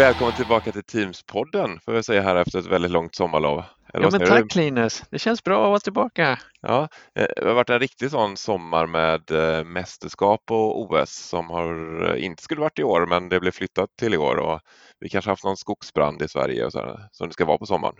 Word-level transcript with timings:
Välkommen 0.00 0.34
tillbaka 0.34 0.72
till 0.72 0.82
Teams-podden 0.82 1.80
får 1.84 1.94
jag 1.94 2.04
säga 2.04 2.22
här 2.22 2.36
efter 2.36 2.58
ett 2.58 2.66
väldigt 2.66 2.90
långt 2.90 3.14
sommarlov. 3.14 3.64
Eller 3.94 4.04
ja, 4.04 4.10
men 4.10 4.26
tack 4.26 4.54
du? 4.54 4.60
Linus. 4.60 5.04
Det 5.10 5.18
känns 5.18 5.44
bra 5.44 5.64
att 5.64 5.68
vara 5.68 5.80
tillbaka. 5.80 6.38
Ja, 6.60 6.88
eh, 7.14 7.26
det 7.36 7.46
har 7.46 7.54
varit 7.54 7.70
en 7.70 7.78
riktig 7.78 8.10
sån 8.10 8.36
sommar 8.36 8.86
med 8.86 9.30
eh, 9.30 9.64
mästerskap 9.64 10.50
och 10.50 10.80
OS 10.80 11.10
som 11.10 11.50
har, 11.50 12.02
eh, 12.08 12.24
inte 12.24 12.42
skulle 12.42 12.60
varit 12.60 12.78
i 12.78 12.82
år, 12.82 13.06
men 13.06 13.28
det 13.28 13.40
blev 13.40 13.50
flyttat 13.50 13.96
till 13.96 14.14
i 14.14 14.16
år 14.16 14.36
och 14.36 14.60
vi 15.00 15.08
kanske 15.08 15.30
haft 15.30 15.44
någon 15.44 15.56
skogsbrand 15.56 16.22
i 16.22 16.28
Sverige 16.28 16.64
och 16.64 16.72
så, 16.72 17.00
som 17.12 17.28
det 17.28 17.32
ska 17.32 17.44
vara 17.44 17.58
på 17.58 17.66
sommaren. 17.66 17.96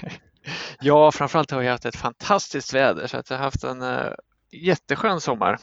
ja, 0.80 1.12
framförallt 1.12 1.50
har 1.50 1.60
vi 1.60 1.68
haft 1.68 1.84
ett 1.84 1.96
fantastiskt 1.96 2.74
väder 2.74 3.06
så 3.06 3.16
att 3.16 3.30
jag 3.30 3.36
har 3.36 3.44
haft 3.44 3.64
en 3.64 3.82
uh, 3.82 4.12
jätteskön 4.52 5.20
sommar. 5.20 5.58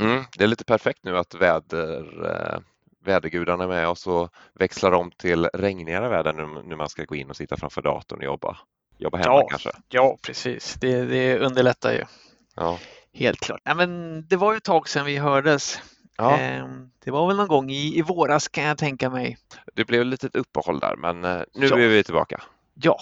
Mm, 0.00 0.24
det 0.38 0.44
är 0.44 0.48
lite 0.48 0.64
perfekt 0.64 1.04
nu 1.04 1.18
att 1.18 1.34
väder, 1.34 2.26
uh, 2.26 2.60
vädergudarna 3.04 3.64
är 3.64 3.68
med 3.68 3.88
och 3.88 4.30
växlar 4.54 4.92
om 4.92 5.10
till 5.10 5.44
regnigare 5.44 6.08
väder 6.08 6.32
nu 6.32 6.62
när 6.62 6.76
man 6.76 6.88
ska 6.88 7.04
gå 7.04 7.14
in 7.14 7.30
och 7.30 7.36
sitta 7.36 7.56
framför 7.56 7.82
datorn 7.82 8.18
och 8.18 8.24
jobba. 8.24 8.58
Jobba 8.98 9.18
hemma 9.18 9.34
ja, 9.34 9.46
kanske? 9.50 9.70
Ja, 9.88 10.18
precis. 10.22 10.74
Det, 10.80 11.04
det 11.04 11.38
underlättar 11.38 11.92
ju. 11.92 12.04
Ja. 12.56 12.78
Helt 13.14 13.40
klart. 13.40 13.60
Ja, 13.64 13.74
men 13.74 14.22
det 14.28 14.36
var 14.36 14.52
ju 14.52 14.56
ett 14.56 14.64
tag 14.64 14.88
sedan 14.88 15.06
vi 15.06 15.16
hördes. 15.16 15.80
Ja. 16.16 16.38
Ehm, 16.38 16.90
det 17.04 17.10
var 17.10 17.26
väl 17.26 17.36
någon 17.36 17.48
gång 17.48 17.70
i, 17.70 17.98
i 17.98 18.02
våras 18.02 18.48
kan 18.48 18.64
jag 18.64 18.78
tänka 18.78 19.10
mig. 19.10 19.38
Det 19.74 19.84
blev 19.84 20.00
ett 20.00 20.06
litet 20.06 20.36
uppehåll 20.36 20.80
där 20.80 20.96
men 20.96 21.24
eh, 21.24 21.42
nu 21.54 21.66
ja. 21.66 21.78
är 21.78 21.88
vi 21.88 22.04
tillbaka. 22.04 22.42
Ja, 22.74 23.00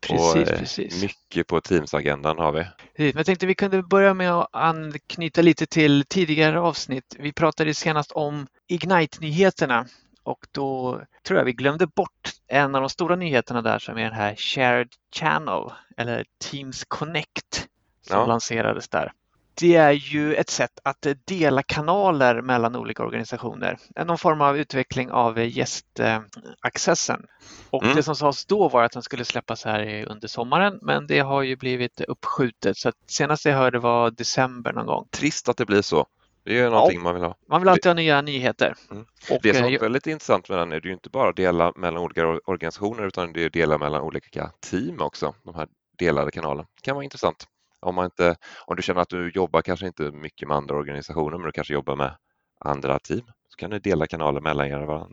Precis, 0.00 0.34
och, 0.34 0.36
eh, 0.36 0.58
precis. 0.58 1.02
Mycket 1.02 1.46
på 1.46 1.60
Teams-agendan 1.60 2.38
har 2.38 2.52
vi. 2.52 2.66
Jag 3.12 3.26
tänkte 3.26 3.46
vi 3.46 3.54
kunde 3.54 3.82
börja 3.82 4.14
med 4.14 4.32
att 4.32 4.48
anknyta 4.52 5.42
lite 5.42 5.66
till 5.66 6.04
tidigare 6.08 6.60
avsnitt. 6.60 7.16
Vi 7.18 7.32
pratade 7.32 7.74
senast 7.74 8.12
om 8.12 8.46
Ignite-nyheterna 8.66 9.86
och 10.22 10.46
då 10.52 11.00
tror 11.26 11.38
jag 11.38 11.44
vi 11.44 11.52
glömde 11.52 11.86
bort 11.86 12.30
en 12.46 12.74
av 12.74 12.80
de 12.80 12.90
stora 12.90 13.16
nyheterna 13.16 13.62
där 13.62 13.78
som 13.78 13.98
är 13.98 14.04
den 14.04 14.12
här 14.12 14.34
Shared 14.36 14.88
Channel 15.14 15.72
eller 15.96 16.24
Teams 16.38 16.84
Connect 16.88 17.68
som 18.02 18.18
ja. 18.18 18.26
lanserades 18.26 18.88
där 18.88 19.12
det 19.60 19.76
är 19.76 19.92
ju 19.92 20.34
ett 20.34 20.50
sätt 20.50 20.80
att 20.82 21.06
dela 21.24 21.62
kanaler 21.62 22.42
mellan 22.42 22.76
olika 22.76 23.02
organisationer. 23.02 23.78
Någon 24.04 24.18
form 24.18 24.40
av 24.40 24.58
utveckling 24.58 25.10
av 25.10 25.38
gästaccessen. 25.38 27.26
Och 27.70 27.82
mm. 27.82 27.96
det 27.96 28.02
som 28.02 28.16
sades 28.16 28.46
då 28.46 28.68
var 28.68 28.82
att 28.82 28.92
den 28.92 29.02
skulle 29.02 29.24
släppas 29.24 29.64
här 29.64 30.06
under 30.08 30.28
sommaren 30.28 30.78
men 30.82 31.06
det 31.06 31.18
har 31.18 31.42
ju 31.42 31.56
blivit 31.56 32.00
uppskjutet 32.00 32.76
så 32.76 32.92
senast 33.06 33.44
jag 33.44 33.56
hörde 33.56 33.78
var 33.78 34.10
december 34.10 34.72
någon 34.72 34.86
gång. 34.86 35.08
Trist 35.10 35.48
att 35.48 35.56
det 35.56 35.66
blir 35.66 35.82
så. 35.82 36.06
Det 36.44 36.58
är 36.58 36.64
ju 36.64 36.70
någonting 36.70 36.98
ja, 36.98 37.04
man 37.04 37.14
vill 37.14 37.24
ha. 37.24 37.34
Man 37.48 37.60
vill 37.60 37.68
alltid 37.68 37.86
ha 37.86 37.94
nya 37.94 38.22
nyheter. 38.22 38.74
Mm. 38.90 39.04
Och, 39.30 39.38
det 39.42 39.54
som 39.54 39.64
är 39.64 39.78
väldigt 39.78 40.06
intressant 40.06 40.48
med 40.48 40.58
den 40.58 40.72
är 40.72 40.80
det 40.80 40.88
ju 40.88 40.94
inte 40.94 41.10
bara 41.10 41.28
att 41.28 41.36
dela 41.36 41.72
mellan 41.76 42.02
olika 42.02 42.26
organisationer 42.26 43.06
utan 43.06 43.32
det 43.32 43.42
är 43.42 43.46
att 43.46 43.52
dela 43.52 43.78
mellan 43.78 44.00
olika 44.02 44.52
team 44.70 45.00
också, 45.00 45.34
de 45.42 45.54
här 45.54 45.68
delade 45.98 46.30
kanalerna. 46.30 46.62
Det 46.62 46.82
kan 46.82 46.94
vara 46.94 47.04
intressant. 47.04 47.46
Om, 47.80 47.94
man 47.94 48.04
inte, 48.04 48.36
om 48.66 48.76
du 48.76 48.82
känner 48.82 49.00
att 49.00 49.08
du 49.08 49.30
jobbar 49.34 49.62
kanske 49.62 49.86
inte 49.86 50.02
mycket 50.02 50.48
med 50.48 50.56
andra 50.56 50.76
organisationer 50.76 51.38
men 51.38 51.46
du 51.46 51.52
kanske 51.52 51.74
jobbar 51.74 51.96
med 51.96 52.16
andra 52.60 52.98
team 52.98 53.26
så 53.48 53.56
kan 53.56 53.70
du 53.70 53.78
dela 53.78 54.06
kanaler 54.06 54.40
mellan 54.40 54.66
era, 54.66 55.06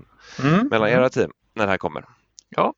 mm. 0.44 0.67
mellan 0.67 0.89
era 0.89 1.09
team 1.09 1.31
när 1.53 1.66
det 1.66 1.72
här 1.72 1.77
kommer. 1.77 2.05
Ja, 2.49 2.73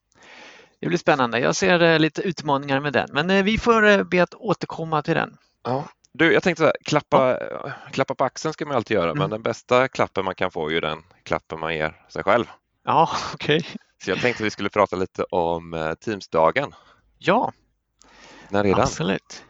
det 0.79 0.87
blir 0.87 0.97
spännande. 0.97 1.39
Jag 1.39 1.55
ser 1.55 1.81
eh, 1.81 1.99
lite 1.99 2.21
utmaningar 2.21 2.79
med 2.79 2.93
den 2.93 3.09
men 3.11 3.29
eh, 3.29 3.43
vi 3.43 3.57
får 3.57 3.85
eh, 3.85 4.03
be 4.03 4.23
att 4.23 4.33
återkomma 4.33 5.01
till 5.01 5.15
den. 5.15 5.37
Ja. 5.63 5.87
Du, 6.13 6.33
jag 6.33 6.43
tänkte 6.43 6.61
så 6.61 6.65
här, 6.65 6.75
klappa, 6.85 7.39
ja. 7.51 7.71
klappa 7.91 8.15
på 8.15 8.23
axeln 8.23 8.53
ska 8.53 8.65
man 8.65 8.75
alltid 8.75 8.95
göra 8.95 9.11
mm. 9.11 9.17
men 9.17 9.29
den 9.29 9.41
bästa 9.41 9.87
klappen 9.87 10.25
man 10.25 10.35
kan 10.35 10.51
få 10.51 10.67
är 10.67 10.71
ju 10.71 10.79
den 10.79 11.03
klappen 11.23 11.59
man 11.59 11.75
ger 11.75 12.05
sig 12.09 12.23
själv. 12.23 12.45
Ja, 12.83 13.09
okej. 13.33 13.57
Okay. 13.57 13.71
Så 14.03 14.09
jag 14.09 14.19
tänkte 14.21 14.43
vi 14.43 14.49
skulle 14.49 14.69
prata 14.69 14.95
lite 14.95 15.23
om 15.23 15.95
Teamsdagen. 16.01 16.75
Ja, 17.17 17.53
när 18.49 18.59
är 18.59 18.69
den? 18.69 18.79
Absolut. 18.79 19.43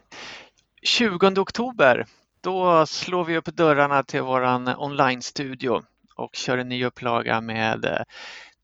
20 0.87 1.39
oktober, 1.39 2.05
då 2.41 2.85
slår 2.85 3.25
vi 3.25 3.37
upp 3.37 3.45
dörrarna 3.45 4.03
till 4.03 4.21
våran 4.21 4.67
online-studio 4.67 5.81
och 6.15 6.35
kör 6.35 6.57
en 6.57 6.69
ny 6.69 6.85
upplaga 6.85 7.41
med 7.41 7.85
eh, 7.85 8.01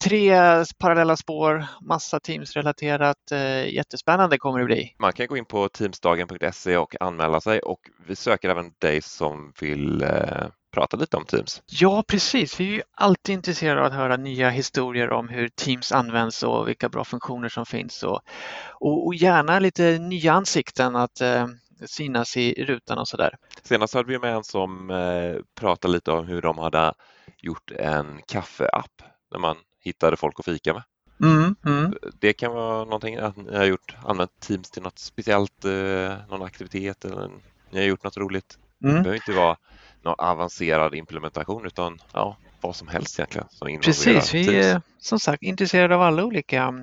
tre 0.03 0.35
parallella 0.79 1.17
spår, 1.17 1.65
massa 1.81 2.19
Teams-relaterat. 2.19 3.31
Eh, 3.31 3.73
jättespännande 3.73 4.37
kommer 4.37 4.59
det 4.59 4.65
bli. 4.65 4.95
Man 4.99 5.13
kan 5.13 5.27
gå 5.27 5.37
in 5.37 5.45
på 5.45 5.69
teamsdagen.se 5.69 6.77
och 6.77 6.95
anmäla 6.99 7.41
sig 7.41 7.59
och 7.59 7.79
vi 8.07 8.15
söker 8.15 8.49
även 8.49 8.71
dig 8.79 9.01
som 9.01 9.53
vill 9.61 10.01
eh, 10.01 10.47
prata 10.73 10.97
lite 10.97 11.17
om 11.17 11.25
Teams. 11.25 11.61
Ja, 11.65 12.03
precis. 12.07 12.59
Vi 12.59 12.67
är 12.67 12.71
ju 12.71 12.81
alltid 12.95 13.33
intresserade 13.33 13.81
av 13.81 13.87
att 13.87 13.93
höra 13.93 14.17
nya 14.17 14.49
historier 14.49 15.11
om 15.11 15.29
hur 15.29 15.49
Teams 15.49 15.91
används 15.91 16.43
och 16.43 16.67
vilka 16.67 16.89
bra 16.89 17.03
funktioner 17.03 17.49
som 17.49 17.65
finns 17.65 18.03
och, 18.03 18.21
och, 18.71 19.07
och 19.07 19.15
gärna 19.15 19.59
lite 19.59 19.97
nya 19.97 20.33
ansikten 20.33 20.95
att 20.95 21.21
synas 21.85 22.37
i 22.37 22.65
rutan 22.65 22.97
och 22.97 23.07
sådär. 23.07 23.35
Senast 23.63 23.93
hade 23.93 24.09
vi 24.09 24.19
med 24.19 24.35
en 24.35 24.43
som 24.43 24.89
eh, 24.89 25.35
pratade 25.55 25.93
lite 25.93 26.11
om 26.11 26.27
hur 26.27 26.41
de 26.41 26.57
hade 26.57 26.93
gjort 27.41 27.71
en 27.71 28.21
kaffeapp 28.27 29.01
där 29.31 29.39
man 29.39 29.55
hittade 29.79 30.17
folk 30.17 30.39
att 30.39 30.45
fika 30.45 30.73
med. 30.73 30.83
Mm, 31.21 31.55
mm. 31.65 31.93
Det 32.19 32.33
kan 32.33 32.53
vara 32.53 32.83
någonting 32.83 33.15
att 33.15 33.37
ni 33.37 33.55
har 33.55 33.65
gjort, 33.65 33.95
använt 34.03 34.39
Teams 34.39 34.71
till 34.71 34.83
något 34.83 34.99
speciellt, 34.99 35.65
eh, 35.65 36.13
någon 36.29 36.41
aktivitet 36.41 37.05
eller 37.05 37.29
ni 37.69 37.79
har 37.79 37.85
gjort 37.85 38.03
något 38.03 38.17
roligt. 38.17 38.57
Mm. 38.83 38.95
Det 38.95 39.01
behöver 39.01 39.15
inte 39.15 39.31
vara 39.33 39.57
någon 40.01 40.15
avancerad 40.17 40.95
implementation 40.95 41.65
utan 41.65 41.99
ja, 42.13 42.37
vad 42.63 42.75
som 42.75 42.87
helst 42.87 43.19
egentligen. 43.19 43.47
Som 43.49 43.79
Precis, 43.79 44.33
vi 44.33 44.59
är 44.59 44.81
som 44.99 45.19
sagt 45.19 45.43
intresserade 45.43 45.95
av 45.95 46.01
alla 46.01 46.23
olika 46.23 46.73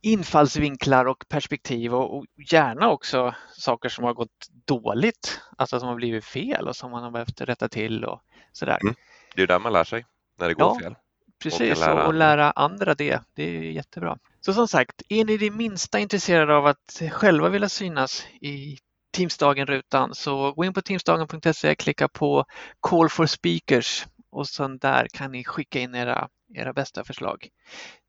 infallsvinklar 0.00 1.04
och 1.04 1.24
perspektiv 1.28 1.94
och, 1.94 2.16
och 2.16 2.24
gärna 2.52 2.90
också 2.90 3.34
saker 3.52 3.88
som 3.88 4.04
har 4.04 4.14
gått 4.14 4.48
dåligt, 4.66 5.40
alltså 5.56 5.80
som 5.80 5.88
har 5.88 5.96
blivit 5.96 6.24
fel 6.24 6.68
och 6.68 6.76
som 6.76 6.90
man 6.90 7.02
har 7.02 7.10
behövt 7.10 7.40
rätta 7.40 7.68
till 7.68 8.04
och 8.04 8.22
sådär. 8.52 8.78
Mm. 8.82 8.94
Det 9.34 9.42
är 9.42 9.46
där 9.46 9.58
man 9.58 9.72
lär 9.72 9.84
sig, 9.84 10.06
när 10.38 10.48
det 10.48 10.54
går 10.54 10.66
ja, 10.66 10.80
fel. 10.80 10.94
Precis, 11.42 11.78
och, 11.78 11.86
lära, 11.86 12.06
och 12.06 12.14
lära 12.14 12.50
andra 12.50 12.94
det. 12.94 13.20
Det 13.34 13.42
är 13.42 13.62
jättebra. 13.62 14.18
Så 14.40 14.52
som 14.52 14.68
sagt, 14.68 15.02
är 15.08 15.24
ni 15.24 15.36
det 15.36 15.50
minsta 15.50 15.98
intresserade 15.98 16.54
av 16.54 16.66
att 16.66 17.02
själva 17.10 17.48
vilja 17.48 17.68
synas 17.68 18.26
i 18.40 18.78
Teamsdagen-rutan 19.16 20.14
så 20.14 20.52
gå 20.52 20.64
in 20.64 20.72
på 20.72 20.82
teamsdagen.se, 20.82 21.74
klicka 21.74 22.08
på 22.08 22.44
Call 22.80 23.08
for 23.08 23.26
speakers 23.26 24.06
och 24.30 24.48
sen 24.48 24.78
där 24.78 25.06
kan 25.08 25.32
ni 25.32 25.44
skicka 25.44 25.80
in 25.80 25.94
era, 25.94 26.28
era 26.54 26.72
bästa 26.72 27.04
förslag. 27.04 27.48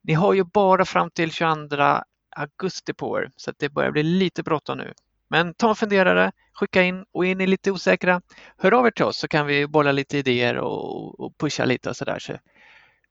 Ni 0.03 0.13
har 0.13 0.33
ju 0.33 0.43
bara 0.43 0.85
fram 0.85 1.11
till 1.11 1.31
22 1.31 2.01
augusti 2.35 2.93
på 2.93 3.19
er 3.19 3.31
så 3.35 3.51
det 3.59 3.69
börjar 3.69 3.91
bli 3.91 4.03
lite 4.03 4.43
bråttom 4.43 4.77
nu. 4.77 4.93
Men 5.29 5.53
ta 5.53 5.69
en 5.69 5.75
funderare, 5.75 6.31
skicka 6.53 6.83
in 6.83 7.05
och 7.11 7.25
är 7.25 7.35
ni 7.35 7.47
lite 7.47 7.71
osäkra, 7.71 8.21
hör 8.57 8.73
av 8.73 8.87
er 8.87 8.91
till 8.91 9.05
oss 9.05 9.17
så 9.17 9.27
kan 9.27 9.45
vi 9.47 9.67
bolla 9.67 9.91
lite 9.91 10.17
idéer 10.17 10.57
och, 10.57 11.19
och 11.19 11.37
pusha 11.37 11.65
lite 11.65 11.89
och 11.89 11.95
sådär. 11.95 12.19
Så 12.19 12.33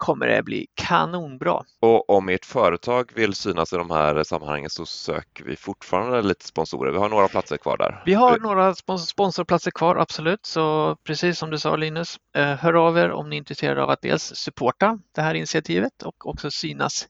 kommer 0.01 0.27
det 0.27 0.43
bli 0.43 0.67
kanonbra. 0.75 1.65
Och 1.81 2.11
om 2.11 2.29
ert 2.29 2.45
företag 2.45 3.13
vill 3.15 3.35
synas 3.35 3.73
i 3.73 3.77
de 3.77 3.91
här 3.91 4.23
sammanhangen 4.23 4.71
så 4.71 4.87
söker 4.87 5.45
vi 5.45 5.57
fortfarande 5.57 6.23
lite 6.23 6.47
sponsorer. 6.47 6.93
Vi 6.93 6.99
har 6.99 7.09
några 7.09 7.29
platser 7.29 7.57
kvar 7.57 7.79
där. 7.79 8.03
Vi 8.07 8.15
har 8.15 8.39
några 8.39 8.75
sponsorplatser 8.99 9.71
kvar, 9.71 9.97
absolut. 9.97 10.47
Så 10.47 10.97
precis 11.05 11.39
som 11.39 11.51
du 11.51 11.59
sa 11.59 11.77
Linus, 11.77 12.17
eh, 12.37 12.55
hör 12.55 12.75
av 12.75 12.99
er 12.99 13.11
om 13.11 13.31
ni 13.31 13.37
är 13.37 13.39
intresserade 13.39 13.83
av 13.83 13.91
att 13.91 14.03
dels 14.03 14.23
supporta 14.23 14.99
det 15.15 15.23
här 15.23 15.35
initiativet 15.35 16.03
och 16.03 16.27
också 16.27 16.51
synas, 16.51 17.09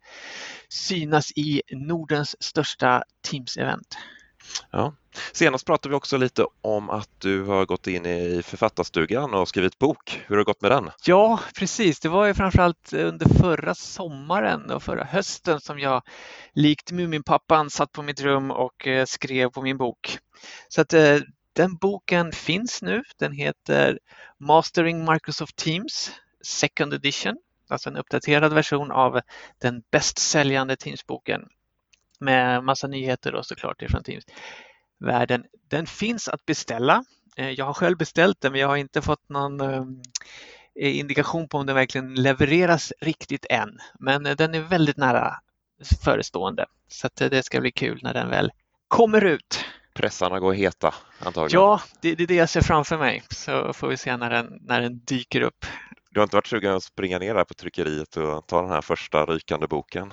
synas 0.69 1.33
i 1.37 1.63
Nordens 1.73 2.43
största 2.43 3.03
Teams-event. 3.29 3.97
Ja. 4.71 4.95
Senast 5.33 5.67
pratade 5.67 5.91
vi 5.91 5.97
också 5.97 6.17
lite 6.17 6.47
om 6.63 6.91
att 6.91 7.09
du 7.19 7.43
har 7.45 7.67
gått 7.67 7.87
in 7.87 8.07
i 8.07 8.43
författarstugan 8.45 9.35
och 9.35 9.49
skrivit 9.49 9.79
bok. 9.79 10.23
Hur 10.27 10.37
har 10.37 10.39
det 10.39 10.45
gått 10.45 10.63
med 10.63 10.71
den? 10.71 10.91
Ja, 11.05 11.41
precis. 11.57 12.01
Det 12.01 12.09
var 12.09 12.27
ju 12.27 12.35
framförallt 12.35 12.93
under 12.93 13.29
förra 13.29 13.75
sommaren 13.75 14.71
och 14.71 14.83
förra 14.83 15.05
hösten 15.05 15.61
som 15.61 15.79
jag 15.79 16.03
likt 16.53 16.93
Muminpappan 16.93 17.71
satt 17.71 17.93
på 17.93 18.03
mitt 18.03 18.21
rum 18.21 18.51
och 18.51 18.87
eh, 18.87 19.05
skrev 19.05 19.51
på 19.51 19.63
min 19.63 19.79
bok. 19.79 20.19
Så 20.69 20.81
att 20.81 20.93
eh, 20.93 21.19
den 21.53 21.77
boken 21.77 22.33
finns 22.33 22.83
nu. 22.83 23.03
Den 23.19 23.33
heter 23.33 23.99
Mastering 24.39 25.13
Microsoft 25.13 25.57
Teams 25.57 26.11
Second 26.45 26.95
Edition, 26.95 27.37
alltså 27.69 27.91
en 27.91 27.97
uppdaterad 27.97 28.53
version 28.53 28.91
av 28.91 29.21
den 29.59 29.83
bästsäljande 29.91 30.77
Teams-boken 30.77 31.41
med 32.21 32.65
massa 32.65 32.87
nyheter 32.87 33.35
och 33.35 33.47
såklart 33.47 33.83
ifrån 33.83 34.03
Teams-världen. 34.03 35.45
Den 35.69 35.87
finns 35.87 36.29
att 36.29 36.47
beställa. 36.47 37.05
Eh, 37.37 37.51
jag 37.51 37.65
har 37.65 37.75
själv 37.75 37.99
beställt 37.99 38.41
den 38.41 38.53
men 38.53 38.61
jag 38.61 38.69
har 38.69 38.77
inte 38.77 39.03
fått 39.03 39.29
någon 39.29 39.61
eh, 39.61 40.99
indikation 40.99 41.49
på 41.49 41.59
om 41.59 41.67
den 41.67 41.77
verkligen 41.77 42.15
levereras 42.15 42.93
riktigt 43.01 43.47
än. 43.51 43.79
Men 43.99 44.27
eh, 44.27 44.37
den 44.37 44.55
är 44.55 44.61
väldigt 44.61 44.97
nära 44.97 45.35
förestående 46.05 46.67
så 46.89 47.09
det 47.15 47.43
ska 47.43 47.61
bli 47.61 47.73
kul 47.73 48.01
när 48.03 48.15
den 48.15 48.31
väl 48.31 48.53
kommer 48.89 49.25
ut. 49.25 49.65
Pressarna 49.95 50.41
går 50.41 50.53
heta 50.53 50.95
antagligen. 51.19 51.61
Ja, 51.61 51.81
det, 52.01 52.15
det 52.15 52.23
är 52.23 52.27
det 52.27 52.35
jag 52.35 52.49
ser 52.49 52.61
framför 52.61 52.99
mig. 52.99 53.23
Så 53.31 53.73
får 53.73 53.89
vi 53.89 53.97
se 53.97 54.17
när 54.17 54.31
den, 54.31 54.59
när 54.61 54.81
den 54.81 54.99
dyker 55.05 55.41
upp. 55.41 55.67
Du 56.11 56.21
har 56.21 56.23
inte 56.23 56.37
varit 56.37 56.47
sugen 56.47 56.75
att 56.75 56.83
springa 56.83 57.19
ner 57.19 57.35
där 57.35 57.45
på 57.45 57.55
tryckeriet 57.55 58.17
och 58.17 58.47
ta 58.47 58.63
den 58.63 58.71
här 58.71 58.81
första 58.81 59.27
rykande 59.27 59.67
boken? 59.67 60.13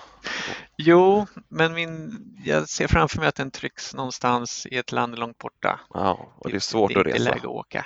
Jo, 0.77 1.27
men 1.49 1.73
min, 1.73 2.11
jag 2.45 2.69
ser 2.69 2.87
framför 2.87 3.19
mig 3.19 3.27
att 3.27 3.35
den 3.35 3.51
trycks 3.51 3.93
någonstans 3.93 4.65
i 4.65 4.77
ett 4.77 4.91
land 4.91 5.19
långt 5.19 5.37
borta. 5.37 5.79
Ja, 5.93 6.33
och 6.37 6.49
det 6.49 6.55
är 6.55 6.59
svårt 6.59 6.93
det 6.93 6.99
att 6.99 7.05
resa. 7.05 7.17
Det 7.17 7.21
är 7.21 7.21
inte 7.21 7.33
läge 7.33 7.47
att 7.47 7.53
åka. 7.53 7.85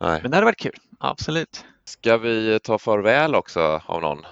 Nej. 0.00 0.22
Men 0.22 0.30
det 0.30 0.36
hade 0.36 0.44
varit 0.44 0.60
kul, 0.60 0.76
absolut. 1.00 1.64
Ska 1.84 2.16
vi 2.16 2.60
ta 2.60 2.78
farväl 2.78 3.34
också 3.34 3.82
av 3.86 4.02
någon? 4.02 4.26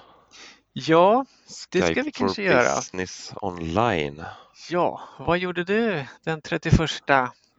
Ja, 0.73 1.25
det 1.71 1.79
ska 1.79 1.89
Skype 1.89 2.03
vi 2.03 2.13
kanske 2.13 2.43
for 2.43 2.45
göra. 2.45 2.77
Business 2.77 3.33
online. 3.37 4.25
Ja, 4.71 5.01
vad 5.19 5.39
gjorde 5.39 5.65
du 5.65 6.05
den 6.25 6.43
31 6.43 6.91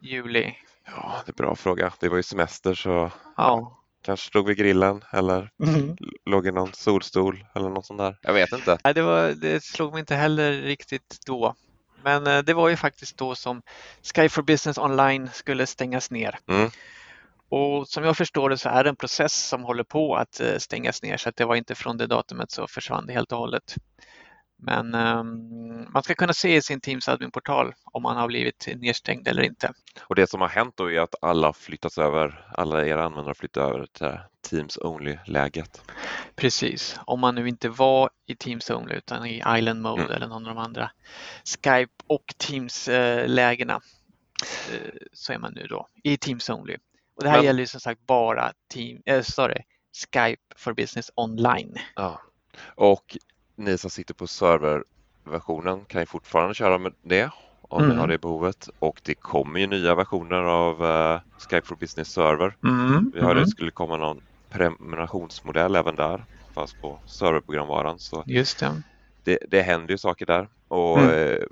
juli? 0.00 0.54
Ja, 0.84 1.22
det 1.26 1.30
är 1.30 1.32
en 1.32 1.36
bra 1.36 1.56
fråga. 1.56 1.92
Det 2.00 2.08
var 2.08 2.16
ju 2.16 2.22
semester 2.22 2.74
så 2.74 3.10
Ja. 3.36 3.74
Kanske 4.08 4.26
stod 4.26 4.46
vid 4.46 4.56
grillen 4.56 5.04
eller 5.12 5.50
Mm. 5.62 5.96
låg 6.24 6.46
i 6.46 6.52
någon 6.52 6.72
solstol 6.72 7.44
eller 7.54 7.68
något 7.68 7.86
sånt 7.86 7.98
där. 7.98 8.16
Jag 8.22 8.32
vet 8.32 8.52
inte. 8.52 8.78
Nej, 8.84 8.94
det, 8.94 9.02
var, 9.02 9.28
det 9.28 9.64
slog 9.64 9.92
mig 9.92 10.00
inte 10.00 10.14
heller 10.14 10.52
riktigt 10.52 11.16
då. 11.26 11.54
Men 12.02 12.26
eh, 12.26 12.38
det 12.38 12.54
var 12.54 12.68
ju 12.68 12.76
faktiskt 12.76 13.16
då 13.16 13.34
som 13.34 13.62
Sky 14.14 14.28
for 14.28 14.42
Business 14.42 14.78
Online 14.78 15.30
skulle 15.32 15.66
stängas 15.66 16.10
ner. 16.10 16.38
Mm. 16.48 16.70
Och 17.48 17.88
som 17.88 18.04
jag 18.04 18.16
förstår 18.16 18.50
det 18.50 18.58
så 18.58 18.68
är 18.68 18.84
det 18.84 18.90
en 18.90 18.96
process 18.96 19.48
som 19.48 19.64
håller 19.64 19.84
på 19.84 20.16
att 20.16 20.40
eh, 20.40 20.58
stängas 20.58 21.02
ner 21.02 21.16
så 21.16 21.28
att 21.28 21.36
det 21.36 21.44
var 21.44 21.56
inte 21.56 21.74
från 21.74 21.96
det 21.96 22.06
datumet 22.06 22.50
så 22.50 22.66
försvann 22.66 23.06
det 23.06 23.12
helt 23.12 23.32
och 23.32 23.38
hållet. 23.38 23.74
Men 24.60 24.94
ehm, 24.94 25.86
man 25.92 26.02
ska 26.02 26.14
kunna 26.14 26.32
se 26.32 26.56
i 26.56 26.62
sin 26.62 26.80
Teams 26.80 27.08
adminportal 27.08 27.74
om 27.84 28.02
man 28.02 28.16
har 28.16 28.26
blivit 28.28 28.68
nedstängd 28.76 29.28
eller 29.28 29.42
inte. 29.42 29.72
Och 30.02 30.14
det 30.14 30.30
som 30.30 30.40
har 30.40 30.48
hänt 30.48 30.76
då 30.76 30.90
är 30.92 31.00
att 31.00 31.14
alla 31.22 31.52
flyttats 31.52 31.98
över, 31.98 32.46
alla 32.54 32.86
era 32.86 33.04
användare 33.04 33.28
har 33.28 33.34
flyttat 33.34 33.74
över 33.74 33.86
till 33.86 34.18
Teams 34.50 34.76
Only-läget. 34.78 35.82
Precis, 36.36 37.00
om 37.06 37.20
man 37.20 37.34
nu 37.34 37.48
inte 37.48 37.68
var 37.68 38.10
i 38.26 38.36
Teams 38.36 38.70
Only 38.70 38.94
utan 38.94 39.26
i 39.26 39.42
Island 39.58 39.82
Mode 39.82 40.02
Mm. 40.02 40.14
eller 40.14 40.26
någon 40.28 40.46
av 40.48 40.54
de 40.54 40.58
andra 40.60 40.90
Skype 41.64 41.92
och 42.06 42.34
Teams-lägena 42.38 43.80
eh, 44.72 44.90
så 45.12 45.32
är 45.32 45.38
man 45.38 45.52
nu 45.52 45.66
då 45.66 45.88
i 46.02 46.16
Teams 46.16 46.50
Only. 46.50 46.76
Och 47.16 47.22
det 47.24 47.28
här 47.30 47.36
Men- 47.36 47.44
gäller 47.44 47.60
ju 47.60 47.66
som 47.66 47.80
sagt 47.80 48.06
bara 48.06 48.52
team, 48.74 49.02
äh, 49.06 49.22
sorry, 49.22 49.62
Skype 50.12 50.42
for 50.56 50.72
Business 50.72 51.10
Online. 51.14 51.74
Ja. 51.96 52.20
Och 52.74 53.16
ni 53.58 53.78
som 53.78 53.90
sitter 53.90 54.14
på 54.14 54.26
serverversionen 54.26 55.84
kan 55.86 56.02
ju 56.02 56.06
fortfarande 56.06 56.54
köra 56.54 56.78
med 56.78 56.92
det 57.02 57.30
om 57.62 57.82
Mm. 57.82 57.94
ni 57.94 58.00
har 58.00 58.08
det 58.08 58.18
behovet. 58.18 58.68
Och 58.78 59.00
det 59.04 59.14
kommer 59.14 59.60
ju 59.60 59.66
nya 59.66 59.94
versioner 59.94 60.42
av 60.42 60.84
eh, 60.84 61.20
Skype 61.50 61.66
for 61.66 61.76
Business 61.76 62.08
Server. 62.08 62.56
Vi 63.12 63.20
hörde 63.20 63.40
att 63.40 63.46
det 63.46 63.50
skulle 63.50 63.70
komma 63.70 63.96
någon 63.96 64.20
prenumerationsmodell 64.52 65.76
även 65.76 65.96
där, 65.96 66.26
fast 66.54 66.80
på 66.80 67.02
serverprogramvaran. 67.06 67.98
Så 67.98 68.24
Just 68.26 68.58
det. 68.60 68.82
det, 69.24 69.38
det 69.50 69.62
händer 69.62 69.90
ju 69.94 69.98
saker 69.98 70.26
där. 70.26 70.48
Och 70.68 70.98
Mm. 70.98 71.32
eh, 71.32 71.46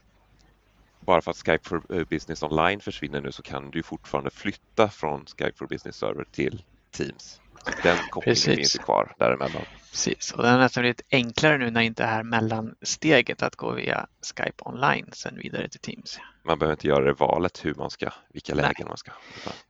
bara 1.06 1.22
för 1.22 1.30
att 1.30 1.36
Skype 1.36 1.68
for 1.68 1.96
eh, 1.96 2.04
Business 2.04 2.42
Online 2.42 2.80
försvinner 2.80 3.20
nu 3.20 3.32
så 3.32 3.42
kan 3.42 3.70
du 3.70 3.82
fortfarande 3.82 4.30
flytta 4.30 4.88
från 4.88 5.26
Skype 5.26 5.52
for 5.56 5.66
Business 5.66 5.96
Server 5.96 6.24
till 6.32 6.62
Teams. 6.96 7.40
Den 7.82 7.98
kopplingen 8.10 8.34
Precis. 8.34 8.56
finns 8.56 8.76
ju 8.76 8.78
kvar 8.78 9.14
däremellan. 9.18 9.62
Precis, 9.90 10.32
och 10.32 10.42
det 10.42 10.48
har 10.48 10.58
nästan 10.58 10.80
blivit 10.80 11.02
enklare 11.10 11.58
nu 11.58 11.70
när 11.70 11.80
inte 11.80 12.02
det 12.02 12.08
här 12.08 12.22
mellansteget 12.22 13.42
att 13.42 13.56
gå 13.56 13.72
via 13.72 14.06
Skype 14.36 14.62
online 14.64 15.10
sen 15.12 15.36
vidare 15.36 15.68
till 15.68 15.80
Teams. 15.80 16.18
Man 16.44 16.58
behöver 16.58 16.74
inte 16.74 16.86
göra 16.86 17.04
det 17.04 17.12
valet 17.12 17.64
hur 17.64 17.74
man 17.74 17.90
ska, 17.90 18.10
vilka 18.28 18.54
Nej. 18.54 18.62
lägen 18.62 18.88
man 18.88 18.96
ska. 18.96 19.12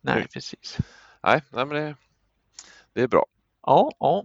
Nej, 0.01 0.29
precis. 0.33 0.79
nej, 1.23 1.43
nej, 1.51 1.67
men 1.67 1.77
det, 1.77 1.97
det 2.95 3.03
är 3.03 3.09
bra. 3.09 3.27
Ja, 3.63 3.93
ja. 3.99 4.25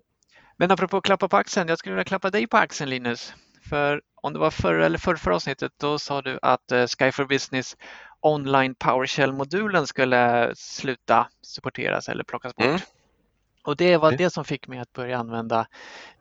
Men 0.58 0.72
apropå 0.72 0.98
att 0.98 1.04
klappa 1.04 1.28
på 1.28 1.38
axeln, 1.38 1.70
jag 1.70 1.80
skulle 1.80 1.96
vilja 1.96 2.04
klappa 2.04 2.30
dig 2.30 2.48
på 2.48 2.58
axeln 2.58 2.90
Linus. 2.90 3.34
För 3.70 4.02
om 4.16 4.34
det 4.34 4.40
var 4.40 4.52
förra 4.52 4.86
eller 4.86 4.98
förra, 4.98 5.18
förra 5.18 5.36
avsnittet, 5.36 5.72
då 5.78 6.00
sa 6.00 6.22
du 6.22 6.40
att 6.42 6.72
eh, 6.72 6.88
Sky 6.88 7.12
for 7.12 7.26
Business 7.26 7.78
online 8.20 8.76
PowerShell-modulen 8.76 9.88
skulle 9.88 10.52
sluta 10.56 11.28
supporteras 11.42 12.10
eller 12.10 12.24
plockas 12.24 12.56
bort. 12.56 12.66
Mm. 12.66 12.80
Och 13.64 13.76
det 13.76 13.98
var 13.98 14.12
Det- 14.12 14.30
som 14.30 14.46
fick 14.46 14.68
mig 14.68 14.80
att 14.80 14.94
börja 14.94 15.18
använda 15.18 15.68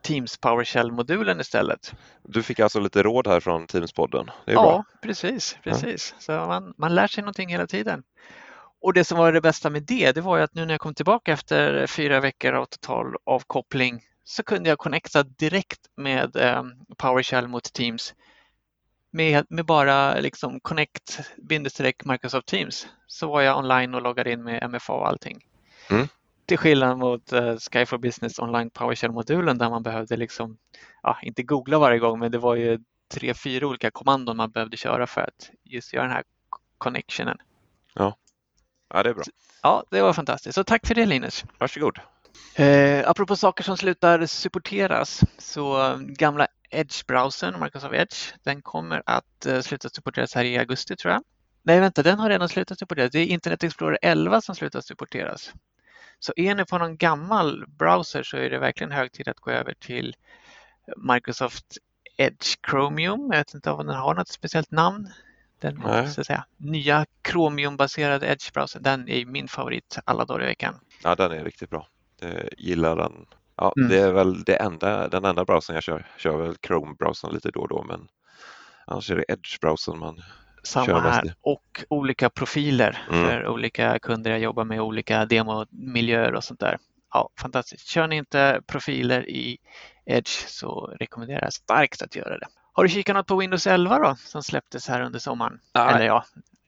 Teams 0.02 0.37
PowerShell-modulen 0.40 1.40
istället. 1.40 1.94
Du 2.22 2.42
fick 2.42 2.60
alltså 2.60 2.81
lite 2.81 3.02
råd 3.02 3.26
här 3.26 3.40
från 3.40 3.66
Teamspodden. 3.66 4.31
Ja, 4.44 4.52
bra. 4.62 4.84
precis. 5.02 5.56
precis. 5.64 6.14
Så 6.19 6.32
man, 6.32 6.75
man 6.76 6.94
lär 6.94 7.06
sig 7.06 7.22
någonting 7.22 7.48
hela 7.48 7.66
tiden. 7.66 8.02
Och 8.82 8.92
det 8.92 9.04
som 9.04 9.19
var 9.19 9.32
det 9.32 9.40
bästa 9.40 9.70
med 9.70 9.82
det, 9.82 10.12
det 10.12 10.20
var 10.20 10.37
ju 10.37 10.42
att 10.42 10.54
nu 10.54 10.64
när 10.66 10.75
jag 10.75 10.81
kom 10.81 10.94
tillbaka 10.94 11.32
efter 11.32 11.87
fyra 11.87 12.20
veckor 12.20 12.52
av 12.52 12.64
total 12.64 13.14
avkoppling 13.25 14.02
så 14.25 14.42
kunde 14.42 14.69
jag 14.69 14.78
connecta 14.78 15.22
direkt 15.22 15.81
med 15.96 16.37
eh, 16.37 16.62
PowerShell 16.96 17.48
mot 17.48 17.72
Teams 17.72 18.14
med, 19.12 19.46
med 19.48 19.66
bara 19.66 20.14
liksom 20.14 20.60
connect 20.60 21.20
bindestreck 21.37 22.04
Microsoft 22.04 22.46
Teams 22.46 22.88
så 23.06 23.26
var 23.28 23.40
jag 23.40 23.58
online 23.58 23.94
och 23.94 24.02
loggade 24.02 24.32
in 24.32 24.42
med 24.42 24.70
MFA 24.70 24.92
och 24.92 25.08
allting. 25.08 25.38
Mm. 25.90 26.08
Till 26.50 26.58
skillnad 26.58 26.99
mot 26.99 27.32
eh, 27.32 27.56
Sky 27.56 27.87
for 27.87 27.99
Business 27.99 28.38
online 28.38 28.70
PowerShell-modulen 28.70 29.58
där 29.58 29.70
man 29.70 29.82
behövde 29.82 30.17
liksom, 30.17 30.58
ja, 31.02 31.19
inte 31.23 31.43
googla 31.43 31.79
varje 31.79 31.99
gång, 31.99 32.19
men 32.19 32.32
det 32.32 32.38
var 32.38 32.55
ju 32.55 32.79
tre, 33.14 33.35
fyra 33.35 33.67
olika 33.67 33.91
kommandon 33.91 34.37
man 34.37 34.50
behövde 34.50 34.76
köra 34.76 35.06
för 35.06 35.20
att 35.20 35.50
just 35.64 35.93
göra 35.93 36.05
den 36.05 36.12
här 36.12 36.25
connectionen. 36.79 37.38
Ja, 38.88 39.02
det 39.02 39.08
är 39.08 39.14
bra. 39.14 39.23
Ja, 39.62 39.85
det 39.91 40.02
var 40.02 40.12
fantastiskt. 40.12 40.55
Så 40.55 40.64
tack 40.64 40.87
för 40.87 40.94
det 40.94 41.06
Linus. 41.06 41.44
Varsågod. 41.58 41.99
Eh, 42.55 43.08
apropå 43.11 43.37
saker 43.37 43.64
som 43.64 43.76
slutar 43.76 44.26
supporteras 44.26 45.20
så 45.38 45.87
eh, 45.87 45.99
gamla 45.99 46.47
Edge-browsern, 46.70 47.62
Microsoft 47.64 47.94
Edge, 47.94 48.32
den 48.43 48.62
kommer 48.62 49.02
att 49.06 49.47
eh, 49.47 49.61
sluta 49.61 49.88
supporteras 49.88 50.35
här 50.35 50.44
i 50.44 50.58
augusti 50.58 50.97
tror 50.97 51.12
jag. 51.12 51.23
Nej, 51.62 51.81
vänta, 51.81 52.02
den 52.02 52.19
har 52.19 52.29
redan 52.29 52.49
slutat 52.49 52.79
supporteras. 52.79 53.11
Det 53.11 53.19
är 53.19 53.26
Internet 53.26 53.64
Explorer 53.64 53.99
11 54.02 54.41
som 54.41 54.55
slutar 54.55 54.81
supporteras. 54.81 55.52
Så 56.20 56.32
är 56.37 56.55
ni 56.55 56.64
på 56.64 56.78
någon 56.78 56.96
gammal 56.96 57.64
browser 57.67 58.22
så 58.22 58.37
är 58.37 58.50
det 58.50 58.59
verkligen 58.59 58.92
hög 58.92 59.12
tid 59.12 59.28
att 59.28 59.40
gå 59.40 59.50
över 59.50 59.75
till 59.75 60.14
Microsoft 60.97 61.64
Edge 62.16 62.56
Chromium. 62.71 63.28
Jag 63.30 63.38
vet 63.38 63.54
inte 63.54 63.71
om 63.71 63.87
den 63.87 63.97
har 63.97 64.14
något 64.14 64.28
speciellt 64.28 64.71
namn. 64.71 65.09
Den 65.61 65.83
Nej. 65.85 66.09
så 66.09 66.21
att 66.21 66.26
säga, 66.26 66.45
nya 66.56 67.06
Chromium-baserade 67.28 68.26
Edge-browsern, 68.26 68.83
den 68.83 69.09
är 69.09 69.25
min 69.26 69.49
favorit 69.49 69.99
alla 70.04 70.25
dagar 70.25 70.42
i 70.42 70.47
veckan. 70.47 70.75
Ja, 71.02 71.14
den 71.14 71.33
är 71.33 71.45
riktigt 71.45 71.71
bra. 71.71 71.87
Jag 72.21 72.49
gillar 72.59 72.97
den. 72.97 73.26
Ja, 73.56 73.73
Mm. 73.76 73.88
Det 73.88 73.99
är 73.99 74.12
väl 74.12 74.45
det 74.45 74.56
enda, 74.56 75.09
den 75.09 75.25
enda 75.25 75.45
browsern 75.45 75.75
jag 75.75 75.83
kör. 75.83 76.06
kör 76.16 76.37
väl 76.37 76.54
Chrome-browsern 76.54 77.33
lite 77.33 77.50
då 77.50 77.61
och 77.61 77.68
då, 77.68 77.83
men 77.83 78.09
annars 78.87 79.11
är 79.11 79.16
det 79.16 79.25
Edge-browsern 79.28 79.97
man 79.97 80.23
Samma 80.62 81.00
här 81.00 81.35
och 81.40 81.85
olika 81.88 82.31
profiler 82.31 83.02
Mm. 83.11 83.25
för 83.26 83.49
olika 83.49 83.99
kunder 83.99 84.31
jag 84.31 84.40
jobbar 84.40 84.64
med, 84.64 84.81
olika 84.81 85.25
demomiljöer 85.26 86.35
och 86.35 86.45
sånt 86.45 86.61
där. 86.61 86.79
Ja, 87.12 87.29
fantastiskt. 87.40 87.87
Kör 87.87 88.07
ni 88.07 88.17
inte 88.17 88.61
profiler 88.67 89.29
i 89.31 89.59
Edge 90.07 90.29
så 90.49 90.87
rekommenderar 91.00 91.43
jag 91.43 91.52
starkt 91.52 92.02
att 92.02 92.17
göra 92.17 92.38
det. 92.38 92.47
Har 92.73 92.83
du 92.83 92.88
kikat 92.88 93.17
något 93.17 93.26
på 93.26 93.37
Windows 93.37 93.67
11 93.67 93.99
då 93.99 94.17
som 94.19 94.43
släpptes 94.43 94.88
här 94.88 95.00
under 95.00 95.19
sommaren? 95.19 95.61
Nej. 95.75 95.95
Eller 95.95 96.07
ja, 96.07 96.25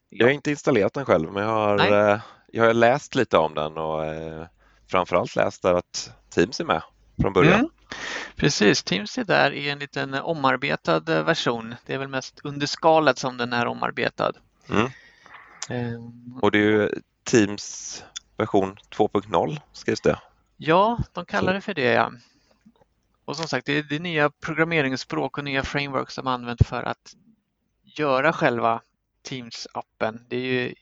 Jag 0.09 0.27
har 0.27 0.33
inte 0.33 0.51
installerat 0.51 0.95
den 0.95 1.05
själv, 1.05 1.33
men 1.33 1.43
jag 1.43 1.51
har, 1.51 1.77
Nej. 1.77 1.93
eh, 1.93 2.21
jag 2.53 2.65
har 2.65 2.75
läst 2.75 3.15
lite 3.15 3.39
om 3.39 3.55
den 3.55 3.79
och 3.79 4.05
eh, 4.05 4.47
framförallt 4.91 5.37
läst 5.37 5.63
där 5.63 5.75
att 5.75 6.13
Teams 6.35 6.61
är 6.61 6.65
med 6.65 6.83
från 7.21 7.33
början. 7.33 7.55
Mm. 7.55 7.71
Precis, 8.37 8.83
Teams 8.83 9.19
är 9.19 9.25
där 9.25 9.51
i 9.51 9.71
en 9.71 9.79
liten 9.79 10.15
omarbetad 10.15 11.03
eh, 11.09 11.25
version. 11.25 11.75
Det 11.87 11.95
är 11.95 11.99
väl 11.99 12.09
mest 12.09 12.41
under 12.45 12.67
skalet 12.67 13.19
som 13.19 13.37
den 13.37 13.53
är 13.53 13.67
omarbetad. 13.67 14.33
Mm. 14.69 14.91
Ehm, 15.69 16.39
Och 16.43 16.51
det 16.51 16.59
är 16.59 16.63
ju 16.63 16.91
Teams 17.25 18.05
version 18.37 18.77
2.0 18.91 19.61
skrivs 19.73 20.01
det. 20.01 20.19
Ja, 20.57 20.99
de 21.13 21.25
kallar 21.25 21.55
det 21.55 21.61
för 21.61 21.75
det. 21.75 21.93
Ja. 21.93 22.13
Och 23.25 23.37
som 23.37 23.49
sagt, 23.49 23.67
det 23.67 23.79
är, 23.79 23.83
det 23.83 23.97
är 23.97 24.01
nya 24.01 24.31
programmeringsspråk 24.31 25.39
och 25.39 25.45
nya 25.45 25.63
frameworks 25.63 26.15
som 26.15 26.27
används 26.27 26.69
för 26.69 26.83
att 26.83 27.17
göra 27.85 28.33
själva 28.33 28.81
Teams-appen. 29.29 30.25
Det 30.29 30.37
är 30.37 30.41
ju 30.41 30.75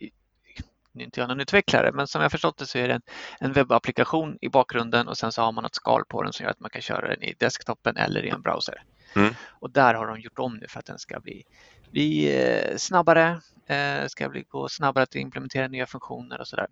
nu 1.00 1.04
inte 1.04 1.21
jag 1.21 1.28
någon 1.28 1.40
utvecklare, 1.40 1.92
men 1.92 2.07
som 2.07 2.23
jag 2.23 2.30
förstått 2.30 2.59
det 2.59 2.66
så 2.66 2.78
är 2.78 2.88
det 2.88 2.95
en, 2.95 3.02
en 3.40 3.52
webbapplikation 3.52 4.38
i 4.40 4.49
bakgrunden 4.49 5.09
och 5.09 5.19
sen 5.19 5.33
så 5.33 5.42
har 5.42 5.52
man 5.52 5.64
ett 5.64 5.75
skal 5.75 6.04
på 6.09 6.23
den 6.23 6.33
som 6.33 6.45
gör 6.45 6.50
att 6.50 6.61
man 6.61 6.71
kan 6.71 6.83
köra 6.83 7.09
den 7.09 7.23
i 7.23 7.35
desktopen 7.38 7.97
eller 7.97 8.25
i 8.25 8.28
en 8.28 8.42
browser. 8.42 8.83
Mm. 9.16 9.35
Och 9.61 9.71
där 9.71 9.95
har 9.95 10.07
de 10.07 10.21
gjort 10.21 10.38
om 10.38 10.57
nu 10.57 10.66
för 10.69 10.78
att 10.78 10.87
den 10.87 10.99
ska 10.99 11.21
bli, 11.21 11.45
bli 11.90 12.38
eh, 12.42 12.76
snabbare, 12.76 13.40
eh, 13.66 14.07
ska 14.07 14.28
bli, 14.28 14.45
gå 14.49 14.69
snabbare 14.69 15.02
att 15.02 15.14
implementera 15.14 15.69
nya 15.69 15.87
funktioner 15.87 16.40
och 16.40 16.49
sådär. 16.49 16.66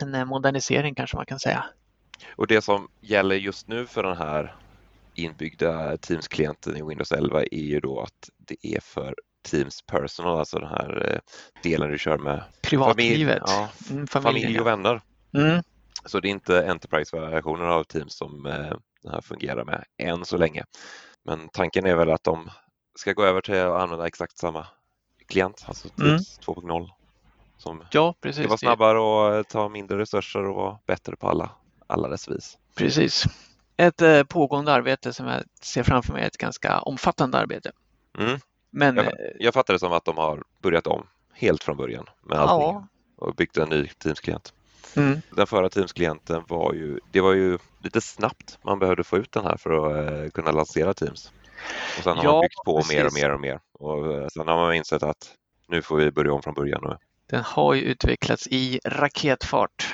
En 0.00 0.14
eh, 0.14 0.24
modernisering 0.24 0.94
kanske 0.94 1.16
man 1.16 1.26
kan 1.26 1.38
säga. 1.38 1.64
Och 2.36 2.46
det 2.46 2.62
som 2.62 2.88
gäller 3.00 3.36
just 3.36 3.68
nu 3.68 3.86
för 3.86 4.02
den 4.02 4.16
här 4.16 4.56
inbyggda 5.14 5.96
Teams-klienten 5.96 6.76
i 6.76 6.82
Windows 6.82 7.12
11 7.12 7.42
är 7.42 7.56
ju 7.56 7.80
då 7.80 8.00
att 8.00 8.30
det 8.36 8.56
är 8.62 8.80
för 8.80 9.14
Teams 9.42 9.82
Personal, 9.82 10.38
alltså 10.38 10.58
den 10.58 10.68
här 10.68 11.12
eh, 11.12 11.18
delen 11.62 11.90
du 11.90 11.98
kör 11.98 12.18
med 12.18 12.42
Privatlivet. 12.62 13.42
ja, 13.46 13.68
Mm, 13.90 14.06
familj 14.06 14.60
och 14.60 14.66
vänner. 14.66 15.00
Mm, 15.34 15.62
Så 16.04 16.20
det 16.20 16.28
är 16.28 16.30
inte 16.30 16.66
Enterprise-versionen 16.70 17.68
av 17.68 17.84
Teams 17.84 18.16
som 18.16 18.46
eh, 18.46 18.74
den 19.02 19.12
här 19.12 19.20
fungerar 19.20 19.64
med 19.64 19.84
än 19.98 20.24
så 20.24 20.36
länge. 20.36 20.64
Men 21.24 21.48
tanken 21.48 21.86
är 21.86 21.96
väl 21.96 22.10
att 22.10 22.24
de 22.24 22.50
ska 22.98 23.12
gå 23.12 23.24
över 23.24 23.40
till 23.40 23.56
att 23.58 23.82
använda 23.82 24.06
exakt 24.06 24.38
samma 24.38 24.66
klient, 25.28 25.64
alltså 25.66 25.88
Teams 25.88 26.40
mm. 26.48 26.58
2.0. 26.58 26.88
Som 27.58 27.84
ja, 27.90 28.14
precis. 28.20 28.42
ska 28.42 28.48
vara 28.48 28.58
snabbare 28.58 28.98
och 29.00 29.48
ta 29.48 29.68
mindre 29.68 29.98
resurser 29.98 30.48
och 30.48 30.54
vara 30.54 30.78
bättre 30.86 31.16
på 31.16 31.28
alla, 31.28 31.50
alla 31.86 32.08
dess 32.08 32.28
vis. 32.28 32.58
Precis. 32.74 33.24
Ett 33.76 34.02
eh, 34.02 34.22
pågående 34.22 34.72
arbete 34.72 35.12
som 35.12 35.26
jag 35.26 35.42
ser 35.62 35.82
framför 35.82 36.12
mig, 36.12 36.24
ett 36.24 36.38
ganska 36.38 36.80
omfattande 36.80 37.38
arbete. 37.38 37.72
Mm. 38.18 38.40
Men, 38.72 38.96
jag, 38.96 39.04
eh, 39.04 39.12
jag 39.38 39.54
fattar 39.54 39.74
det 39.74 39.78
som 39.78 39.92
att 39.92 40.04
de 40.04 40.16
har 40.16 40.42
börjat 40.62 40.86
om 40.86 41.06
helt 41.32 41.64
från 41.64 41.76
början 41.76 42.06
med 42.22 42.38
allting 42.38 42.68
ja. 42.68 42.86
och 43.16 43.34
byggt 43.34 43.56
en 43.56 43.68
ny 43.68 43.88
Teams-klient. 43.98 44.52
Mm. 44.96 45.20
Den 45.30 45.46
förra 45.46 45.68
Teams-klienten 45.68 46.44
var 46.48 46.72
ju, 46.72 46.98
det 47.10 47.20
var 47.20 47.32
ju 47.32 47.58
lite 47.82 48.00
snabbt 48.00 48.58
man 48.62 48.78
behövde 48.78 49.04
få 49.04 49.18
ut 49.18 49.32
den 49.32 49.44
här 49.44 49.56
för 49.56 49.70
att 49.70 50.22
uh, 50.24 50.30
kunna 50.30 50.52
lansera 50.52 50.94
Teams. 50.94 51.32
Och 51.98 52.04
sen 52.04 52.16
har 52.16 52.24
ja, 52.24 52.32
man 52.32 52.40
byggt 52.40 52.64
på 52.64 52.76
precis. 52.76 52.96
mer 52.96 53.06
och 53.06 53.12
mer 53.12 53.30
och 53.30 53.40
mer 53.40 53.60
och 53.72 54.32
sen 54.32 54.48
har 54.48 54.56
man 54.56 54.74
insett 54.74 55.02
att 55.02 55.34
nu 55.68 55.82
får 55.82 55.96
vi 55.96 56.10
börja 56.10 56.32
om 56.32 56.42
från 56.42 56.54
början. 56.54 56.96
Den 57.26 57.42
har 57.44 57.74
ju 57.74 57.80
utvecklats 57.82 58.46
i 58.46 58.80
raketfart. 58.84 59.91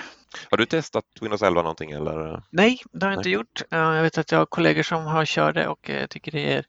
Har 0.50 0.56
du 0.56 0.66
testat 0.66 1.04
Windows 1.20 1.42
11 1.42 1.62
någonting 1.62 1.90
eller? 1.90 2.42
Nej, 2.50 2.82
det 2.92 3.06
har 3.06 3.12
jag 3.12 3.20
inte 3.20 3.30
gjort. 3.30 3.62
Jag 3.68 4.02
vet 4.02 4.18
att 4.18 4.32
jag 4.32 4.38
har 4.38 4.46
kollegor 4.46 4.82
som 4.82 5.04
har 5.04 5.24
kört 5.24 5.54
det 5.54 5.68
och 5.68 5.90
tycker 6.10 6.32
det 6.32 6.52
är 6.52 6.64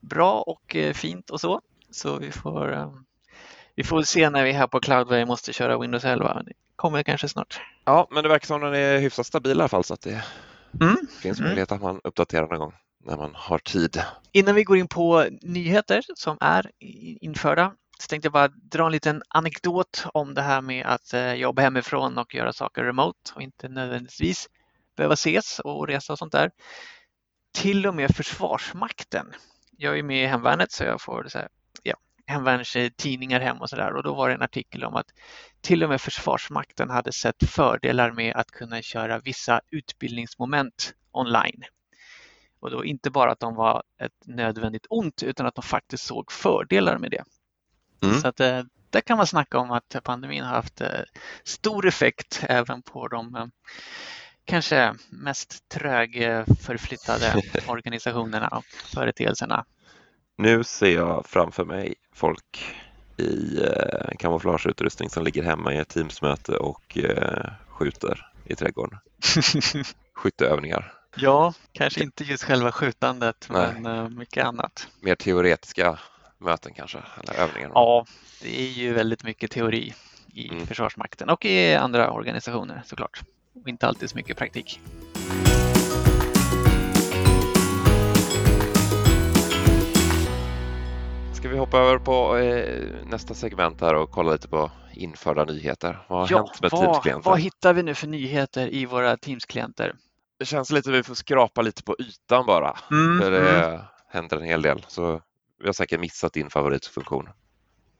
bra 0.00 0.40
och 0.40 0.76
fint 0.94 1.30
och 1.30 1.40
så. 1.40 1.60
Så 1.90 2.18
vi 2.18 2.30
får, 2.30 2.92
vi 3.74 3.84
får 3.84 4.02
se 4.02 4.30
när 4.30 4.44
vi 4.44 4.50
är 4.50 4.54
här 4.54 4.66
på 4.66 4.80
Cloudway 4.80 5.24
måste 5.24 5.52
köra 5.52 5.78
Windows 5.78 6.04
11 6.04 6.42
kommer 6.76 7.02
kanske 7.02 7.28
snart. 7.28 7.60
Ja, 7.84 8.08
men 8.10 8.22
det 8.22 8.28
verkar 8.28 8.46
som 8.46 8.60
den 8.60 8.74
är 8.74 8.98
hyfsat 8.98 9.26
stabil 9.26 9.50
i 9.50 9.60
alla 9.60 9.68
fall 9.68 9.84
så 9.84 9.94
att 9.94 10.00
det 10.00 10.24
mm. 10.80 10.96
finns 11.22 11.38
mm. 11.38 11.48
möjlighet 11.48 11.72
att 11.72 11.82
man 11.82 12.00
uppdaterar 12.04 12.48
någon 12.48 12.58
gång 12.58 12.72
när 13.04 13.16
man 13.16 13.30
har 13.34 13.58
tid. 13.58 14.02
Innan 14.32 14.54
vi 14.54 14.64
går 14.64 14.76
in 14.76 14.88
på 14.88 15.26
nyheter 15.42 16.02
som 16.14 16.36
är 16.40 16.70
införda 17.20 17.72
så 17.98 18.06
tänkte 18.08 18.26
jag 18.26 18.32
bara 18.32 18.48
dra 18.48 18.86
en 18.86 18.92
liten 18.92 19.22
anekdot 19.28 20.06
om 20.14 20.34
det 20.34 20.42
här 20.42 20.60
med 20.60 20.86
att 20.86 21.14
eh, 21.14 21.34
jobba 21.34 21.62
hemifrån 21.62 22.18
och 22.18 22.34
göra 22.34 22.52
saker 22.52 22.84
remote 22.84 23.32
och 23.34 23.42
inte 23.42 23.68
nödvändigtvis 23.68 24.48
behöva 24.96 25.14
ses 25.14 25.60
och 25.60 25.88
resa 25.88 26.12
och 26.12 26.18
sånt 26.18 26.32
där. 26.32 26.50
Till 27.54 27.86
och 27.86 27.94
med 27.94 28.16
Försvarsmakten. 28.16 29.32
Jag 29.76 29.98
är 29.98 30.02
med 30.02 30.24
i 30.24 30.26
hemvärnet 30.26 30.72
så 30.72 30.84
jag 30.84 31.00
får 31.00 31.26
så 31.28 31.38
här, 31.38 31.48
hemvärnstidningar 32.26 33.40
hem 33.40 33.60
och 33.60 33.70
sådär 33.70 33.96
och 33.96 34.02
då 34.02 34.14
var 34.14 34.28
det 34.28 34.34
en 34.34 34.42
artikel 34.42 34.84
om 34.84 34.94
att 34.94 35.06
till 35.60 35.84
och 35.84 35.90
med 35.90 36.00
Försvarsmakten 36.00 36.90
hade 36.90 37.12
sett 37.12 37.50
fördelar 37.50 38.12
med 38.12 38.36
att 38.36 38.50
kunna 38.50 38.82
köra 38.82 39.18
vissa 39.18 39.60
utbildningsmoment 39.70 40.94
online. 41.12 41.64
Och 42.60 42.70
då 42.70 42.84
inte 42.84 43.10
bara 43.10 43.32
att 43.32 43.40
de 43.40 43.54
var 43.54 43.82
ett 44.00 44.26
nödvändigt 44.26 44.86
ont 44.90 45.22
utan 45.22 45.46
att 45.46 45.54
de 45.54 45.62
faktiskt 45.62 46.04
såg 46.04 46.32
fördelar 46.32 46.98
med 46.98 47.10
det. 47.10 47.24
Mm. 48.04 48.20
Så 48.20 48.28
att 48.28 48.40
eh, 48.40 48.62
där 48.90 49.00
kan 49.00 49.16
man 49.16 49.26
snacka 49.26 49.58
om 49.58 49.70
att 49.70 49.96
pandemin 50.04 50.44
har 50.44 50.54
haft 50.54 50.80
eh, 50.80 50.88
stor 51.44 51.86
effekt 51.86 52.44
även 52.48 52.82
på 52.82 53.08
de 53.08 53.36
eh, 53.36 53.46
kanske 54.44 54.94
mest 55.10 55.68
trögförflyttade 55.68 57.42
organisationerna 57.66 58.48
och 58.48 58.64
företeelserna. 58.64 59.64
Nu 60.36 60.64
ser 60.64 60.94
jag 60.94 61.26
framför 61.26 61.64
mig 61.64 61.94
folk 62.12 62.74
i 63.16 63.62
eh, 63.62 64.16
kamouflageutrustning 64.18 65.10
som 65.10 65.24
ligger 65.24 65.42
hemma 65.42 65.74
i 65.74 65.76
ett 65.76 65.88
Teamsmöte 65.88 66.56
och 66.56 66.98
eh, 66.98 67.52
skjuter 67.68 68.30
i 68.44 68.54
trädgården. 68.54 68.98
Skytteövningar. 70.14 70.92
Ja, 71.16 71.54
kanske 71.72 72.02
inte 72.02 72.24
just 72.24 72.44
själva 72.44 72.72
skjutandet 72.72 73.48
Nej. 73.50 73.74
men 73.80 73.98
eh, 73.98 74.08
mycket 74.08 74.44
annat. 74.44 74.88
Mer 75.00 75.14
teoretiska 75.14 75.98
möten 76.38 76.74
kanske, 76.74 76.98
eller 77.22 77.34
övningar? 77.34 77.70
Ja, 77.74 78.06
det 78.42 78.60
är 78.60 78.68
ju 78.68 78.92
väldigt 78.92 79.24
mycket 79.24 79.50
teori 79.50 79.94
i 80.34 80.48
mm. 80.48 80.66
Försvarsmakten 80.66 81.28
och 81.28 81.44
i 81.44 81.74
andra 81.74 82.10
organisationer 82.10 82.82
såklart. 82.84 83.20
Och 83.62 83.68
inte 83.68 83.86
alltid 83.86 84.10
så 84.10 84.16
mycket 84.16 84.36
praktik. 84.36 84.80
Ska 91.32 91.48
vi 91.48 91.58
hoppa 91.58 91.78
över 91.78 91.98
på 91.98 92.36
eh, 92.36 93.06
nästa 93.06 93.34
segment 93.34 93.80
här 93.80 93.94
och 93.94 94.10
kolla 94.10 94.32
lite 94.32 94.48
på 94.48 94.70
införda 94.92 95.44
nyheter? 95.44 96.04
Vad 96.08 96.20
har 96.20 96.28
ja, 96.30 96.38
hänt 96.38 96.62
med 96.62 96.70
Teams-klienter? 96.70 97.30
Vad 97.30 97.40
hittar 97.40 97.72
vi 97.72 97.82
nu 97.82 97.94
för 97.94 98.06
nyheter 98.06 98.74
i 98.74 98.86
våra 98.86 99.16
Teams-klienter? 99.16 99.94
Det 100.38 100.44
känns 100.44 100.70
lite 100.70 100.90
att 100.90 100.96
vi 100.96 101.02
får 101.02 101.14
skrapa 101.14 101.62
lite 101.62 101.82
på 101.82 101.96
ytan 101.98 102.46
bara. 102.46 102.78
Mm, 102.90 103.20
för 103.20 103.30
det 103.30 103.64
mm. 103.64 103.80
händer 104.08 104.36
en 104.36 104.42
hel 104.42 104.62
del. 104.62 104.84
Så 104.88 105.20
vi 105.64 105.68
har 105.68 105.72
säkert 105.72 106.00
missat 106.00 106.32
din 106.32 106.50
favoritfunktion. 106.50 107.28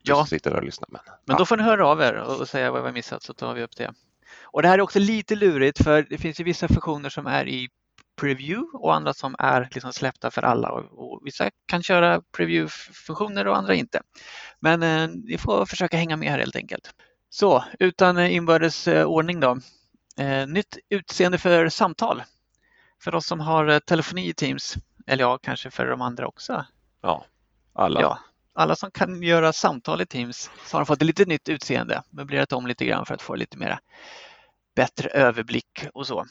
Ja, 0.02 0.26
sitter 0.26 0.50
där 0.50 0.59
och 0.59 0.64
lyssnar. 0.64 0.88
Men, 0.92 1.00
men 1.25 1.37
då 1.37 1.47
får 1.47 1.56
ni 1.56 1.62
höra 1.62 1.87
av 1.87 2.00
er 2.00 2.14
och 2.14 2.49
säga 2.49 2.71
vad 2.71 2.83
vi 2.83 2.88
har 2.88 2.92
missat 2.92 3.23
så 3.23 3.35
tar 3.35 3.54
vi 3.54 3.62
upp 3.62 3.76
det. 3.76 3.94
Och 4.42 4.62
det 4.62 4.68
här 4.68 4.78
är 4.78 4.83
också 4.83 4.99
lite 4.99 5.35
lurigt 5.35 5.85
för 5.85 6.06
det 6.11 6.18
finns 6.18 6.40
ju 6.40 6.44
vissa 6.44 6.68
funktioner 6.68 7.09
som 7.09 7.26
är 7.26 7.49
i 7.49 7.68
preview 8.21 8.78
och 8.78 8.94
andra 8.94 9.14
som 9.14 9.37
är 9.38 9.68
liksom 9.75 9.92
släppta 9.92 10.30
för 10.30 10.42
alla. 10.42 10.71
Och, 10.71 11.21
vissa 11.25 11.50
kan 11.66 11.83
köra 11.83 12.23
preview-funktioner 12.37 13.47
och 13.47 13.56
andra 13.56 13.75
inte. 13.75 14.02
Men 14.61 14.83
eh, 14.83 15.09
ni 15.09 15.38
får 15.38 15.66
försöka 15.66 15.97
hänga 15.97 16.16
med 16.16 16.30
här 16.30 16.38
helt 16.38 16.56
enkelt. 16.56 16.94
Så 17.30 17.64
utan 17.78 18.18
eh, 18.18 18.35
inbördes 18.35 18.88
eh, 18.88 19.04
ordning 19.04 19.40
då. 19.40 19.59
Eh, 20.18 20.47
nytt 20.47 20.78
utseende 20.88 21.38
för 21.38 21.68
samtal. 21.68 22.23
För 23.02 23.14
oss 23.14 23.26
som 23.26 23.40
har 23.40 23.68
eh, 23.68 23.78
telefoni 23.78 24.28
i 24.28 24.35
Teams, 24.35 24.75
eller 25.06 25.25
ja, 25.25 25.38
kanske 25.38 25.71
för 25.71 25.87
de 25.87 26.00
andra 26.00 26.26
också. 26.26 26.64
Ja, 27.02 27.25
alla. 27.75 28.00
Ja, 28.00 28.19
alla 28.54 28.76
som 28.76 28.90
kan 28.90 29.23
göra 29.23 29.52
samtal 29.52 30.00
i 30.00 30.07
Teams 30.07 30.50
så 30.66 30.76
har 30.76 30.81
de 30.81 30.87
fått 30.87 31.02
ett 31.02 31.07
lite 31.07 31.25
nytt 31.25 31.49
utseende. 31.49 32.02
Möblerat 32.11 32.52
om 32.52 32.66
lite 32.66 32.85
grann 32.85 33.07
för 33.07 33.14
att 33.14 33.23
få 33.23 33.35
lite 33.35 33.59
mera 33.59 33.78
bättre 34.75 35.09
överblick 35.09 35.87
och 35.95 36.07
så. 36.07 36.26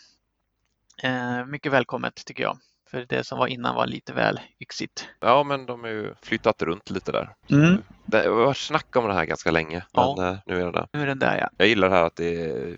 Eh, 1.03 1.45
mycket 1.45 1.71
välkommet 1.71 2.25
tycker 2.25 2.43
jag. 2.43 2.57
För 2.91 3.05
det 3.09 3.23
som 3.23 3.37
var 3.37 3.47
innan 3.47 3.75
var 3.75 3.87
lite 3.87 4.13
väl 4.13 4.39
yxigt. 4.59 5.07
Ja, 5.19 5.43
men 5.43 5.65
de 5.65 5.83
har 5.83 5.89
ju 5.89 6.13
flyttat 6.21 6.61
runt 6.61 6.89
lite 6.89 7.11
där. 7.11 7.35
Mm. 7.49 7.81
Det 8.05 8.29
var 8.29 8.53
snack 8.53 8.95
om 8.95 9.07
det 9.07 9.13
här 9.13 9.25
ganska 9.25 9.51
länge, 9.51 9.85
ja. 9.91 10.15
men 10.17 10.27
eh, 10.27 10.39
nu 10.45 10.55
är 10.55 10.63
den 10.63 10.71
där. 10.71 10.87
Nu 10.93 11.01
är 11.01 11.05
den 11.05 11.19
där 11.19 11.37
ja. 11.37 11.49
Jag 11.57 11.67
gillar 11.67 11.89
det 11.89 11.95
här 11.95 12.03
att 12.03 12.15
det 12.15 12.33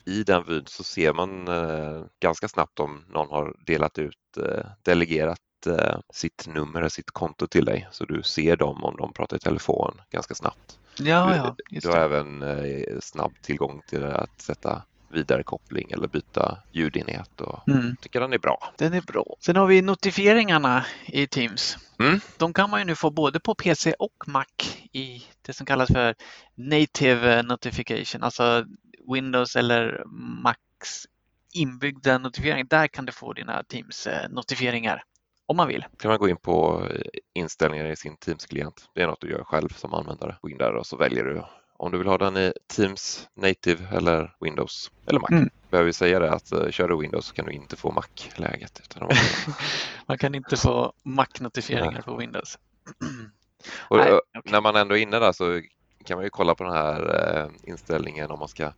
i 0.06 0.24
den 0.24 0.44
vyn 0.44 0.64
så 0.66 0.84
ser 0.84 1.14
man 1.14 1.48
eh, 1.48 2.06
ganska 2.20 2.48
snabbt 2.48 2.80
om 2.80 3.06
någon 3.10 3.30
har 3.30 3.56
delat 3.66 4.00
ut, 4.00 4.38
eh, 4.38 4.66
delegerat 4.84 5.40
eh, 5.68 6.00
sitt 6.14 6.48
nummer, 6.48 6.90
sitt 6.90 7.12
konto 7.12 7.48
till 7.48 7.66
dig 7.66 7.88
så 7.92 8.06
du 8.06 8.24
ser 8.24 8.56
dem 8.56 8.84
om 8.84 8.98
de 8.98 9.14
pratar 9.14 9.38
i 9.38 9.40
telefon 9.40 10.02
ganska 10.12 10.36
snabbt. 10.36 10.80
Ja, 10.98 11.36
ja, 11.36 11.56
du, 11.70 11.80
du 11.80 11.90
har 11.90 11.98
även 11.98 12.42
eh, 12.42 13.00
snabb 13.02 13.34
tillgång 13.42 13.82
till 13.88 14.04
att 14.04 14.42
sätta 14.42 14.82
vidarekoppling 15.10 15.92
eller 15.92 16.08
byta 16.08 16.58
ljudenhet 16.72 17.42
och 17.42 17.70
mm. 17.70 17.96
tycker 18.02 18.20
den 18.20 18.34
är 18.34 18.38
bra. 18.38 18.74
Den 18.78 18.94
är 18.94 19.02
bra. 19.02 19.36
Sen 19.40 19.56
har 19.56 19.68
vi 19.68 19.82
notifieringarna 19.82 20.86
i 21.06 21.28
Teams. 21.28 21.78
Mm. 22.00 22.20
De 22.38 22.54
kan 22.54 22.70
man 22.70 22.80
ju 22.80 22.86
nu 22.86 22.96
få 22.96 23.10
både 23.10 23.40
på 23.40 23.56
PC 23.56 23.94
och 23.94 24.24
Mac 24.28 24.46
i 24.92 25.24
det 25.42 25.54
som 25.54 25.66
kallas 25.66 25.92
för 25.92 26.16
native 26.56 27.42
notification, 27.42 28.24
alltså 28.24 28.66
Windows 29.14 29.56
eller 29.56 30.04
Macs 30.44 31.08
inbyggda 31.54 32.18
notifiering. 32.18 32.68
Där 32.68 32.88
kan 32.88 33.06
du 33.06 33.12
få 33.12 33.34
dina 33.34 33.64
Teams 33.64 34.08
eh, 34.08 34.30
notifieringar 34.30 35.04
om 35.46 35.58
man 35.58 35.68
vill. 35.68 35.86
kan 36.00 36.10
man 36.10 36.20
gå 36.20 36.30
in 36.30 36.38
på 36.38 36.88
eh, 36.92 37.02
inställningar 37.34 37.86
i 37.86 37.96
sin 37.96 38.18
Teams-klient. 38.18 38.90
Det 38.94 39.02
är 39.02 39.08
något 39.08 39.22
du 39.22 39.30
gör 39.30 39.44
själv 39.44 39.70
som 39.70 39.94
användare. 39.94 40.36
Gå 40.42 40.50
in 40.50 40.58
där 40.58 40.76
och 40.76 40.86
så 40.86 40.98
väljer 40.98 41.24
du 41.24 41.44
om 41.78 41.92
du 41.92 41.98
vill 41.98 42.08
ha 42.08 42.18
den 42.18 42.38
i 42.38 42.54
Teams 42.68 43.30
Native 43.34 43.98
eller 43.98 44.36
Windows 44.40 44.92
eller 45.06 45.20
Mac. 45.20 45.28
Mm. 45.32 45.50
Behöver 45.70 45.86
vi 45.86 45.94
säga 45.94 46.20
det 46.20 46.32
att 46.32 46.54
uh, 46.54 46.70
kör 46.70 46.88
du 46.88 46.98
Windows 46.98 47.26
så 47.26 47.34
kan 47.34 47.46
du 47.46 47.52
inte 47.52 47.76
få 47.76 47.92
Mac-läget. 47.92 48.98
man 50.06 50.18
kan 50.18 50.36
inte 50.36 50.58
få 50.58 50.94
Mac-notifieringar 51.04 52.02
på 52.02 52.16
Windows. 52.16 52.60
Och, 53.90 53.98
Nej, 53.98 54.14
okay. 54.14 54.42
När 54.52 54.62
man 54.62 54.76
ändå 54.76 54.98
är 54.98 55.02
inne 55.02 55.20
där 55.20 55.32
så 55.32 55.62
kan 56.06 56.18
man 56.18 56.24
ju 56.24 56.30
kolla 56.30 56.56
på 56.56 56.64
den 56.64 56.74
här 56.74 57.02
uh, 57.46 57.52
inställningen 57.64 58.32
om 58.32 58.40
man 58.40 58.48
ska 58.48 58.72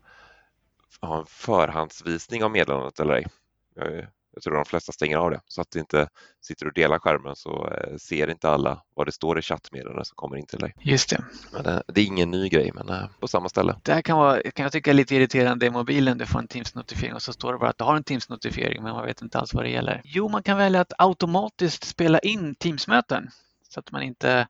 ha 1.02 1.20
en 1.20 1.26
förhandsvisning 1.26 2.44
av 2.44 2.52
meddelandet 2.52 3.00
eller 3.00 3.14
ej. 3.14 3.28
Jag 3.76 4.08
tror 4.44 4.56
de 4.56 4.65
flesta 4.65 4.91
stänger 4.91 5.17
av 5.17 5.32
det 5.32 5.41
så 5.46 5.62
att 5.62 5.72
det 5.72 5.79
inte 5.79 6.08
sitter 6.41 6.65
och 6.65 6.74
delar 6.74 7.00
skärmen 7.00 7.36
så 7.36 7.70
eh, 7.70 7.98
ser 7.98 8.29
inte 8.29 8.50
alla 8.50 8.82
vad 8.96 9.08
det 9.08 9.12
står 9.12 9.39
i 9.39 9.41
chattmeddelandet 9.41 10.08
som 10.08 10.15
kommer 10.15 10.38
in 10.38 10.46
till 10.46 10.60
dig. 10.60 10.74
Just 10.79 11.10
det. 11.10 11.24
Men 11.53 11.63
det, 11.63 11.74
eh, 11.74 11.79
det 11.88 12.01
är 12.01 12.06
ingen 12.06 12.32
ny 12.32 12.50
grej 12.50 12.72
men 12.74 12.89
eh, 12.89 13.06
på 13.20 13.27
samma 13.27 13.50
ställe. 13.50 13.75
Det 13.84 13.94
här 13.94 14.01
kan, 14.01 14.17
vara, 14.17 14.41
kan 14.41 14.63
jag 14.63 14.72
tycka 14.72 14.89
är 14.89 14.96
lite 14.96 15.15
irriterande 15.15 15.65
i 15.65 15.70
mobilen. 15.70 16.17
Du 16.17 16.25
får 16.25 16.39
en 16.39 16.48
Teams-notifiering 16.48 17.13
och 17.13 17.22
så 17.22 17.34
står 17.34 17.53
det 17.53 17.60
bara 17.60 17.70
att 17.70 17.77
du 17.77 17.84
har 17.84 17.96
en 17.96 18.03
Teams-notifiering 18.03 18.84
men 18.84 18.94
man 18.94 19.06
vet 19.06 19.22
inte 19.22 19.39
alls 19.39 19.53
vad 19.53 19.63
det 19.63 19.70
gäller. 19.70 20.01
Jo, 20.03 20.29
man 20.29 20.44
kan 20.44 20.58
välja 20.58 20.82
att 20.82 20.94
automatiskt 20.98 21.84
spela 21.84 22.20
in 22.20 22.56
Teams-möten. 22.56 23.29
Så 23.70 23.80
att 23.80 23.92
man 23.92 24.04
inte 24.04 24.48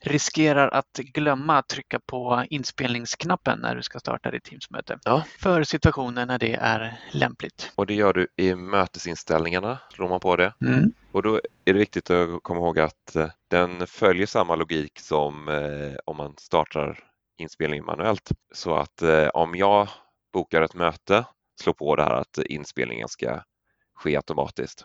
riskerar 0.00 0.68
att 0.68 0.92
glömma 0.92 1.58
att 1.58 1.68
trycka 1.68 2.00
på 2.06 2.44
inspelningsknappen 2.50 3.58
när 3.58 3.76
du 3.76 3.82
ska 3.82 3.98
starta 3.98 4.30
ditt 4.30 4.44
Teamsmöte. 4.44 4.98
Ja. 5.04 5.24
För 5.38 5.62
situationer 5.62 6.26
när 6.26 6.38
det 6.38 6.54
är 6.54 7.00
lämpligt. 7.12 7.72
Och 7.74 7.86
det 7.86 7.94
gör 7.94 8.12
du 8.12 8.28
i 8.36 8.54
mötesinställningarna, 8.54 9.78
slår 9.94 10.08
man 10.08 10.20
på 10.20 10.36
det. 10.36 10.54
Mm. 10.60 10.92
Och 11.12 11.22
då 11.22 11.34
är 11.64 11.72
det 11.72 11.78
viktigt 11.78 12.10
att 12.10 12.42
komma 12.42 12.60
ihåg 12.60 12.78
att 12.78 13.16
eh, 13.16 13.28
den 13.48 13.86
följer 13.86 14.26
samma 14.26 14.56
logik 14.56 14.98
som 15.00 15.48
eh, 15.48 15.98
om 16.04 16.16
man 16.16 16.34
startar 16.38 16.98
inspelningen 17.38 17.84
manuellt. 17.84 18.30
Så 18.54 18.76
att 18.76 19.02
eh, 19.02 19.28
om 19.28 19.54
jag 19.54 19.88
bokar 20.32 20.62
ett 20.62 20.74
möte, 20.74 21.24
slår 21.60 21.72
på 21.72 21.96
det 21.96 22.02
här 22.02 22.14
att 22.14 22.38
inspelningen 22.38 23.08
ska 23.08 23.42
ske 23.94 24.16
automatiskt. 24.16 24.84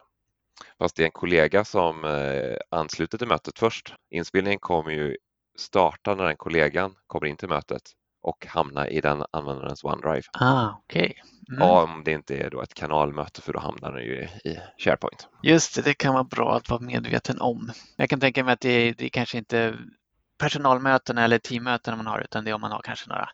Fast 0.80 0.96
det 0.96 1.04
är 1.04 1.06
en 1.06 1.12
kollega 1.12 1.66
som 1.66 2.04
eh, 2.06 2.58
ansluter 2.72 3.18
till 3.18 3.28
mötet 3.28 3.60
först. 3.60 3.94
Inspelningen 4.12 4.60
kommer 4.60 4.92
ju 4.92 5.18
starta 5.58 6.16
när 6.16 6.24
den 6.24 6.38
kollegan 6.38 6.96
kommer 7.08 7.28
in 7.28 7.38
till 7.38 7.50
mötet 7.50 7.82
och 8.22 8.46
hamna 8.46 8.90
i 8.90 9.02
den 9.02 9.24
användarens 9.32 9.84
OneDrive. 9.84 10.24
Ah, 10.34 10.70
okay. 10.78 11.14
Mm. 11.50 11.62
Om 11.62 12.04
det 12.06 12.12
inte 12.12 12.38
är 12.38 12.50
då 12.50 12.62
ett 12.62 12.74
kanalmöte 12.74 13.42
för 13.42 13.54
då 13.54 13.60
hamnar 13.60 13.92
den 13.92 14.04
ju 14.04 14.28
i 14.44 14.60
SharePoint. 14.78 15.28
Just 15.44 15.76
det, 15.76 15.82
det 15.82 15.94
kan 15.94 16.14
vara 16.14 16.24
bra 16.24 16.56
att 16.56 16.70
vara 16.70 16.82
medveten 16.82 17.42
om. 17.42 17.72
Jag 17.96 18.10
kan 18.10 18.20
tänka 18.20 18.44
mig 18.44 18.54
att 18.54 18.60
det, 18.60 18.92
det 18.92 19.10
kanske 19.10 19.38
inte 19.38 19.76
personalmöten 20.40 21.18
eller 21.18 21.38
teammöten 21.38 21.98
man 21.98 22.08
har 22.08 22.20
utan 22.20 22.44
det 22.44 22.52
är 22.52 22.56
om 22.56 22.62
man 22.62 22.72
har 22.72 22.82
kanske 22.82 23.10
några 23.10 23.30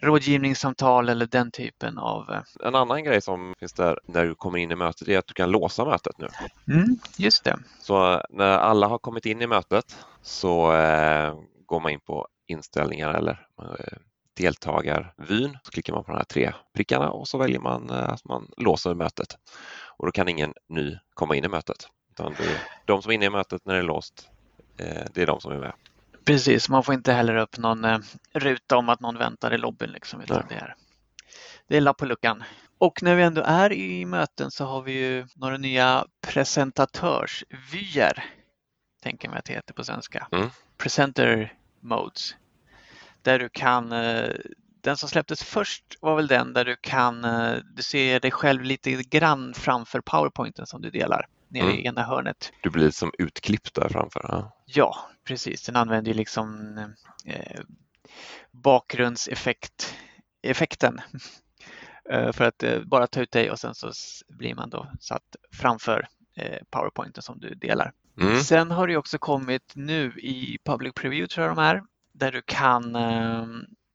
rådgivningssamtal 0.00 1.08
eller 1.08 1.26
den 1.26 1.50
typen 1.50 1.98
av... 1.98 2.30
Eh, 2.30 2.66
en 2.66 2.74
annan 2.74 3.04
grej 3.04 3.20
som 3.20 3.54
finns 3.58 3.72
där 3.72 3.98
när 4.06 4.24
du 4.24 4.34
kommer 4.34 4.58
in 4.58 4.70
i 4.70 4.76
mötet 4.76 5.08
är 5.08 5.18
att 5.18 5.26
du 5.26 5.34
kan 5.34 5.50
låsa 5.50 5.84
mötet 5.84 6.18
nu. 6.18 6.28
Mm, 6.74 6.98
just 7.16 7.44
det. 7.44 7.58
Så 7.80 8.12
eh, 8.12 8.20
när 8.30 8.58
alla 8.58 8.86
har 8.86 8.98
kommit 8.98 9.26
in 9.26 9.42
i 9.42 9.46
mötet 9.46 9.96
så 10.22 10.72
eh, 10.72 11.34
går 11.66 11.80
man 11.80 11.92
in 11.92 12.00
på 12.00 12.28
inställningar 12.46 13.14
eller 13.14 13.46
eh, 13.62 13.98
deltagarvyn. 14.36 15.58
Så 15.62 15.70
klickar 15.70 15.92
man 15.92 16.04
på 16.04 16.10
de 16.10 16.16
här 16.16 16.24
tre 16.24 16.52
prickarna 16.74 17.10
och 17.10 17.28
så 17.28 17.38
väljer 17.38 17.60
man 17.60 17.90
eh, 17.90 18.08
att 18.08 18.24
man 18.24 18.50
låser 18.56 18.94
mötet. 18.94 19.36
Och 19.98 20.06
då 20.06 20.12
kan 20.12 20.28
ingen 20.28 20.54
ny 20.68 20.98
komma 21.14 21.36
in 21.36 21.44
i 21.44 21.48
mötet. 21.48 21.88
Utan 22.10 22.34
det 22.38 22.44
är 22.44 22.60
de 22.84 23.02
som 23.02 23.10
är 23.10 23.14
inne 23.14 23.26
i 23.26 23.30
mötet 23.30 23.66
när 23.66 23.74
det 23.74 23.80
är 23.80 23.84
låst, 23.84 24.28
eh, 24.76 25.04
det 25.14 25.22
är 25.22 25.26
de 25.26 25.40
som 25.40 25.52
är 25.52 25.58
med. 25.58 25.72
Precis, 26.28 26.68
man 26.68 26.84
får 26.84 26.94
inte 26.94 27.12
heller 27.12 27.36
upp 27.36 27.58
någon 27.58 27.84
eh, 27.84 27.98
ruta 28.32 28.76
om 28.76 28.88
att 28.88 29.00
någon 29.00 29.18
väntar 29.18 29.54
i 29.54 29.58
lobbyn. 29.58 29.90
Liksom, 29.90 30.20
utan 30.20 30.42
det, 30.48 30.54
är, 30.54 30.74
det 31.68 31.76
är 31.76 31.80
lapp 31.80 31.96
på 31.96 32.06
luckan. 32.06 32.44
Och 32.78 33.02
när 33.02 33.14
vi 33.14 33.22
ändå 33.22 33.42
är 33.42 33.72
i 33.72 34.04
möten 34.04 34.50
så 34.50 34.64
har 34.64 34.82
vi 34.82 34.92
ju 34.92 35.26
några 35.34 35.56
nya 35.56 36.06
presentatörsvyer, 36.20 38.24
tänker 39.02 39.28
mig 39.28 39.38
att 39.38 39.44
det 39.44 39.52
heter 39.52 39.74
på 39.74 39.84
svenska. 39.84 40.28
Mm. 40.32 40.50
Presenter 40.76 41.54
modes. 41.80 42.36
Där 43.22 43.38
du 43.38 43.48
kan, 43.48 43.92
eh, 43.92 44.30
den 44.80 44.96
som 44.96 45.08
släpptes 45.08 45.42
först 45.42 45.84
var 46.00 46.16
väl 46.16 46.26
den 46.26 46.52
där 46.52 46.64
du 46.64 46.76
kan, 46.76 47.24
eh, 47.24 47.54
du 47.74 47.82
ser 47.82 48.20
dig 48.20 48.30
själv 48.30 48.62
lite 48.62 48.92
grann 48.92 49.54
framför 49.54 50.00
powerpointen 50.00 50.66
som 50.66 50.82
du 50.82 50.90
delar 50.90 51.26
nere 51.48 51.64
mm. 51.64 51.78
i 51.78 51.86
ena 51.86 52.02
hörnet. 52.02 52.52
Du 52.62 52.70
blir 52.70 52.90
som 52.90 53.12
utklippt 53.18 53.74
där 53.74 53.88
framför? 53.88 54.26
Ja, 54.28 54.56
ja 54.66 54.96
precis. 55.24 55.62
Den 55.62 55.76
använder 55.76 56.10
ju 56.10 56.16
liksom 56.16 56.78
eh, 57.24 57.60
bakgrundseffekten 58.50 61.00
eh, 62.10 62.32
för 62.32 62.44
att 62.44 62.62
eh, 62.62 62.80
bara 62.80 63.06
ta 63.06 63.20
ut 63.20 63.30
dig 63.30 63.50
och 63.50 63.58
sen 63.58 63.74
så 63.74 63.92
blir 64.28 64.54
man 64.54 64.70
då 64.70 64.86
satt 65.00 65.36
framför 65.52 66.08
eh, 66.36 66.58
powerpointen 66.70 67.22
som 67.22 67.40
du 67.40 67.54
delar. 67.54 67.92
Mm. 68.20 68.40
Sen 68.40 68.70
har 68.70 68.88
det 68.88 68.96
också 68.96 69.18
kommit 69.18 69.72
nu 69.74 70.12
i 70.18 70.58
Public 70.64 70.94
Preview 70.94 71.34
tror 71.34 71.46
jag 71.46 71.56
de 71.56 71.62
är, 71.62 71.82
där 72.12 72.32
du 72.32 72.42
kan, 72.42 72.96
eh, 72.96 73.46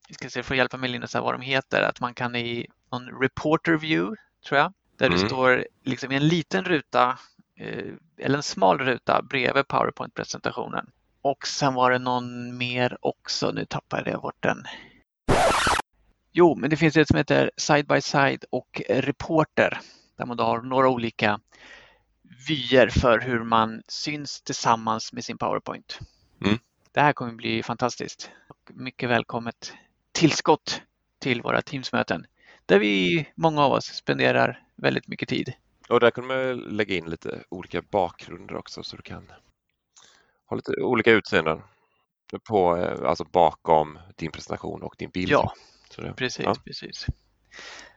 ska 0.10 0.30
se, 0.30 0.44
få 0.44 0.56
hjälpa 0.56 0.78
mig 0.78 0.90
Linus 0.90 1.16
vad 1.16 1.34
de 1.34 1.42
heter, 1.42 1.82
att 1.82 2.00
man 2.00 2.14
kan 2.14 2.36
i 2.36 2.68
någon 2.92 3.22
reporter 3.22 3.78
view 3.78 4.16
tror 4.48 4.60
jag, 4.60 4.74
där 4.98 5.06
mm. 5.06 5.20
du 5.20 5.28
står 5.28 5.68
liksom 5.84 6.12
i 6.12 6.16
en 6.16 6.28
liten 6.28 6.66
ruta 6.66 7.20
eller 8.18 8.38
en 8.38 8.44
smal 8.44 8.80
ruta 8.80 9.22
bredvid 9.22 9.68
PowerPoint-presentationen. 9.68 10.90
Och 11.22 11.48
sen 11.48 11.74
var 11.74 11.92
det 11.92 12.00
någon 12.00 12.58
mer 12.58 12.98
också, 13.02 13.52
nu 13.52 13.66
tappade 13.66 14.12
jag 14.12 14.22
bort 14.22 14.44
den. 14.44 14.64
Jo, 16.32 16.56
men 16.56 16.70
det 16.70 16.78
finns 16.78 16.98
ett 16.98 17.08
som 17.08 17.18
heter 17.18 17.52
Side 17.58 17.88
by 17.88 18.02
Side 18.02 18.46
och 18.50 18.82
Reporter 18.90 19.80
där 20.16 20.26
man 20.26 20.38
då 20.38 20.44
har 20.44 20.62
några 20.62 20.90
olika 20.90 21.40
vyer 22.48 22.88
för 22.88 23.20
hur 23.20 23.44
man 23.44 23.84
syns 23.88 24.42
tillsammans 24.42 25.14
med 25.14 25.24
sin 25.26 25.38
PowerPoint. 25.38 26.00
Mm. 26.46 26.60
Det 26.92 27.02
här 27.02 27.14
kommer 27.14 27.34
bli 27.34 27.64
fantastiskt 27.64 28.32
och 28.48 28.72
mycket 28.74 29.10
välkommet 29.10 29.74
tillskott 30.12 30.82
till 31.20 31.42
våra 31.42 31.62
Teamsmöten 31.62 32.26
där 32.66 32.80
vi, 32.80 33.28
många 33.36 33.62
av 33.62 33.72
oss, 33.72 33.86
spenderar 33.86 34.64
väldigt 34.76 35.08
mycket 35.08 35.30
tid. 35.30 35.54
Och 35.90 36.00
där 36.00 36.12
kan 36.12 36.28
man 36.28 36.56
lägga 36.58 36.96
in 36.96 37.10
lite 37.10 37.44
olika 37.50 37.82
bakgrunder 37.82 38.56
också 38.56 38.84
så 38.84 38.96
du 38.96 39.02
kan 39.02 39.32
ha 40.46 40.56
lite 40.56 40.72
olika 40.82 41.12
utseenden 41.12 41.62
på, 42.44 42.78
eh, 42.78 43.10
alltså 43.10 43.24
bakom 43.24 44.00
din 44.16 44.32
presentation 44.32 44.84
och 44.84 44.96
din 44.98 45.10
bild. 45.10 45.32
Ja, 45.32 45.54
det, 45.98 46.14
precis, 46.14 46.46
ja. 46.46 46.56
precis. 46.66 47.06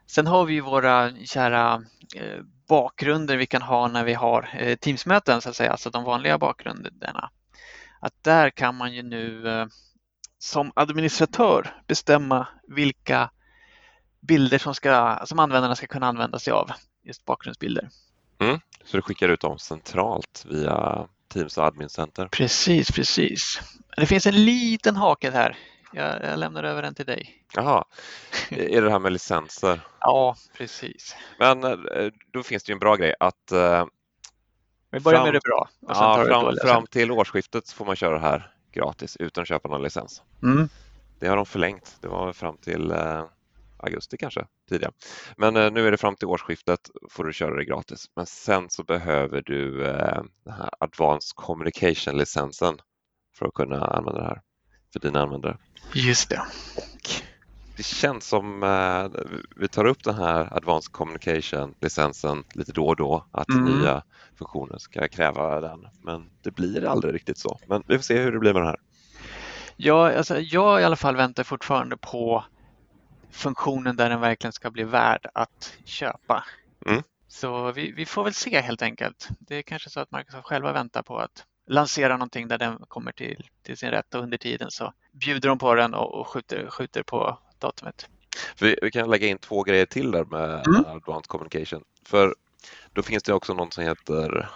Sen 0.07 0.27
har 0.27 0.45
vi 0.45 0.61
våra 0.61 1.13
kära 1.25 1.85
eh, 2.17 2.41
bakgrunder 2.69 3.37
vi 3.37 3.47
kan 3.47 3.63
ha 3.63 3.89
när 3.89 4.05
vi 4.05 4.15
har 4.15 4.49
eh, 4.59 4.77
Teamsmöten, 4.77 5.41
så 5.41 5.49
att 5.49 5.57
säga, 5.57 5.71
alltså 5.71 5.91
de 5.91 6.05
vanliga 6.05 6.39
bakgrunderna. 6.39 7.31
Att 8.01 8.25
där 8.25 8.51
kan 8.51 8.75
man 8.75 8.95
ju 8.95 9.03
nu 9.03 9.45
som 10.39 10.73
administratör 10.77 11.81
bestämma 11.87 12.49
vilka 12.69 13.31
bilder 14.21 14.59
som, 14.59 14.75
ska, 14.75 15.21
som 15.25 15.39
användarna 15.39 15.77
ska 15.77 15.87
kunna 15.87 16.07
använda 16.07 16.39
sig 16.39 16.53
av 16.53 16.71
just 17.07 17.25
bakgrundsbilder. 17.25 17.89
Mm, 18.39 18.61
så 18.85 18.97
du 18.97 19.03
skickar 19.03 19.29
ut 19.29 19.41
dem 19.41 19.59
centralt 19.59 20.45
via 20.49 21.09
Teams 21.29 21.59
och 21.59 21.65
Admin 21.65 21.89
Center? 21.89 22.29
Precis, 22.29 22.91
precis. 22.91 23.61
Det 23.97 24.07
finns 24.07 24.27
en 24.27 24.45
liten 24.45 24.97
hake 24.97 25.31
här. 25.31 25.59
Jag, 25.93 26.25
jag 26.25 26.39
lämnar 26.39 26.65
över 26.65 26.83
den 26.83 26.95
till 26.95 27.07
dig. 27.07 27.45
Jaha, 27.55 27.85
är 28.51 28.81
det 28.81 28.81
det 28.81 28.91
här 28.91 28.99
med 28.99 29.13
licenser? 29.13 29.81
ja, 30.01 30.37
precis. 30.57 31.17
Men 31.39 31.65
eh, 31.65 31.77
då 32.31 32.43
finns 32.43 32.65
det 32.65 32.71
ju 32.71 32.73
en 32.73 32.79
bra 32.79 32.97
grej 32.97 33.15
att 33.21 33.53
eh, 33.53 33.85
vi 34.91 35.01
börjar 35.01 35.19
fram, 35.19 35.27
med 35.27 35.35
det 35.35 35.41
bra. 35.45 35.69
Ja, 35.81 36.25
fram, 36.29 36.57
fram, 36.63 36.87
till 36.87 37.11
årsskiftet 37.11 37.71
får 37.71 37.85
man 37.85 37.97
köra 37.97 38.15
det 38.15 38.21
här 38.21 38.53
gratis 38.73 39.17
utan 39.17 39.43
att 39.43 39.49
köpa 39.49 39.69
någon 39.69 39.83
licens. 39.83 40.23
Mm. 40.43 40.69
Det 41.19 41.29
har 41.29 41.37
de 41.37 41.47
förlängt. 41.47 41.97
Det 42.01 42.09
var 42.09 42.33
fram 42.33 42.57
till 42.57 42.91
eh, 42.91 43.25
augusti 43.87 44.17
kanske 44.17 44.47
tidigare. 44.69 44.93
Men 45.37 45.57
eh, 45.57 45.73
nu 45.73 45.87
är 45.87 45.91
det 45.91 45.97
fram 45.97 46.17
till 46.17 46.29
årsskiftet 46.29 46.91
får 47.11 47.25
du 47.25 47.33
köra 47.33 47.57
det 47.57 47.65
gratis. 47.65 48.11
Men 48.17 48.27
sen 48.27 48.71
så 48.71 48.85
behöver 48.85 49.43
du 49.43 49.87
eh, 49.87 50.23
den 50.45 50.55
här 50.55 50.71
Advanced 50.81 51.37
Communication-licensen 51.37 52.79
för 53.35 53.47
att 53.47 53.55
kunna 53.55 53.85
använda 53.85 54.21
det 54.21 54.27
här 54.27 54.43
för 54.93 55.01
dina 55.01 55.23
användare. 55.23 55.59
Just 55.95 56.29
det. 56.29 56.43
Och 56.77 57.11
det 57.77 57.83
känns 57.83 58.29
som 58.29 58.63
eh, 58.63 59.21
vi 59.57 59.69
tar 59.69 59.85
upp 59.85 60.05
den 60.05 60.15
här 60.15 60.57
Advanced 60.57 60.93
Communication-licensen 60.93 62.45
lite 62.55 62.73
då 62.73 62.87
och 62.87 62.97
då, 62.97 63.27
att 63.31 63.49
mm. 63.49 63.65
nya 63.65 64.03
funktioner 64.39 64.79
ska 64.79 65.09
kräva 65.09 65.61
den. 65.61 65.87
Men 66.03 66.31
det 66.43 66.51
blir 66.51 66.85
aldrig 66.85 67.15
riktigt 67.15 67.39
så. 67.39 67.59
Men 67.67 67.83
vi 67.87 67.99
får 67.99 68.03
se 68.03 68.19
hur 68.19 68.33
det 68.33 68.39
blir 68.39 68.53
med 68.53 68.63
den 68.63 68.69
här. 68.69 68.81
Ja, 69.77 70.13
alltså, 70.17 70.39
jag 70.39 70.81
i 70.81 70.85
alla 70.85 70.97
fall 70.97 71.17
väntar 71.17 71.45
fortfarande 71.45 71.97
på 71.97 72.45
funktionen 73.37 73.97
där 73.97 74.11
den 74.11 74.21
verkligen 74.21 74.53
ska 74.53 74.71
bli 74.71 74.85
värd 74.85 75.27
att 75.35 75.79
köpa. 75.85 76.45
Mm. 76.87 77.03
Så 77.29 77.73
vi, 77.73 77.93
vi, 77.93 78.07
får 78.07 78.25
väl 78.25 78.35
se 78.35 78.61
helt 78.61 78.83
enkelt. 78.83 79.29
Det 79.39 79.57
är 79.57 79.63
kanske 79.63 79.91
så 79.91 80.01
att 80.01 80.13
Microsoft 80.13 80.47
själva 80.47 80.73
väntar 80.73 81.03
på 81.03 81.19
att 81.19 81.45
lansera 81.67 82.17
någonting 82.17 82.49
där 82.49 82.59
den 82.59 82.79
kommer 82.89 83.13
till, 83.13 83.49
till 83.63 83.77
sin 83.77 83.91
rätt 83.91 84.15
och 84.15 84.23
under 84.23 84.39
tiden 84.39 84.71
så 84.71 84.93
bjuder 85.13 85.49
de 85.49 85.59
på 85.59 85.75
den 85.75 85.95
och, 85.95 86.21
och 86.21 86.29
skjuter, 86.29 86.67
skjuter 86.71 87.03
på 87.03 87.39
datumet. 87.59 88.09
Vi, 88.61 88.79
vi, 88.83 88.91
kan 88.91 89.11
lägga 89.11 89.27
in 89.27 89.39
två 89.39 89.63
grejer 89.63 89.87
till 89.87 90.11
där 90.11 90.25
med 90.25 90.67
mm. 90.67 90.85
Advanced 90.87 91.27
Communication. 91.27 91.85
För 92.07 92.35
då 92.93 93.03
finns 93.03 93.23
det 93.23 93.33
också 93.33 93.55
något 93.55 93.75
som 93.75 93.85
heter 93.85 94.49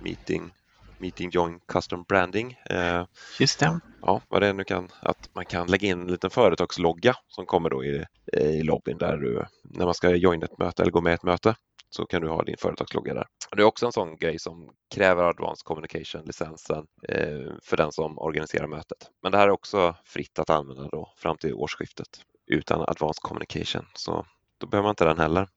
Meeting 0.00 0.52
Meeting 0.98 1.30
Join 1.30 1.60
Custom 1.72 2.04
Branding. 2.08 2.56
Eh, 2.70 3.04
Just 3.40 3.60
det. 3.60 3.80
Ja, 4.02 4.20
vad 4.28 4.42
det 4.42 4.52
nu 4.52 4.64
kan, 4.64 4.88
att 5.00 5.30
man 5.34 5.44
kan 5.44 5.66
lägga 5.66 5.88
in 5.88 6.00
en 6.00 6.06
liten 6.06 6.30
företagslogga 6.30 7.14
som 7.28 7.46
kommer 7.46 7.70
då 7.70 7.84
i, 7.84 8.04
i 8.32 8.62
lobbyn 8.62 8.98
där 8.98 9.16
du, 9.16 9.44
när 9.64 9.84
man 9.84 9.94
ska 9.94 10.10
joina 10.10 10.44
ett 10.44 10.58
möte 10.58 10.82
eller 10.82 10.92
gå 10.92 11.00
med 11.00 11.14
ett 11.14 11.22
möte 11.22 11.54
så 11.90 12.06
kan 12.06 12.22
du 12.22 12.28
ha 12.28 12.42
din 12.42 12.56
företagslogga 12.58 13.14
där. 13.14 13.26
Det 13.56 13.62
är 13.62 13.66
också 13.66 13.86
en 13.86 13.92
sån 13.92 14.16
grej 14.16 14.38
som 14.38 14.70
kräver 14.94 15.24
Advanced 15.24 15.64
Communication-licensen 15.64 16.86
eh, 17.08 17.52
för 17.62 17.76
den 17.76 17.92
som 17.92 18.18
organiserar 18.18 18.66
mötet. 18.66 19.10
Men 19.22 19.32
det 19.32 19.38
här 19.38 19.46
är 19.46 19.50
också 19.50 19.94
fritt 20.04 20.38
att 20.38 20.50
använda 20.50 20.88
då 20.88 21.12
fram 21.16 21.36
till 21.36 21.54
årsskiftet 21.54 22.08
utan 22.46 22.80
Advanced 22.80 23.22
Communication, 23.22 23.86
så 23.94 24.26
då 24.58 24.66
behöver 24.66 24.82
man 24.82 24.92
inte 24.92 25.04
den 25.04 25.18
heller. 25.18 25.48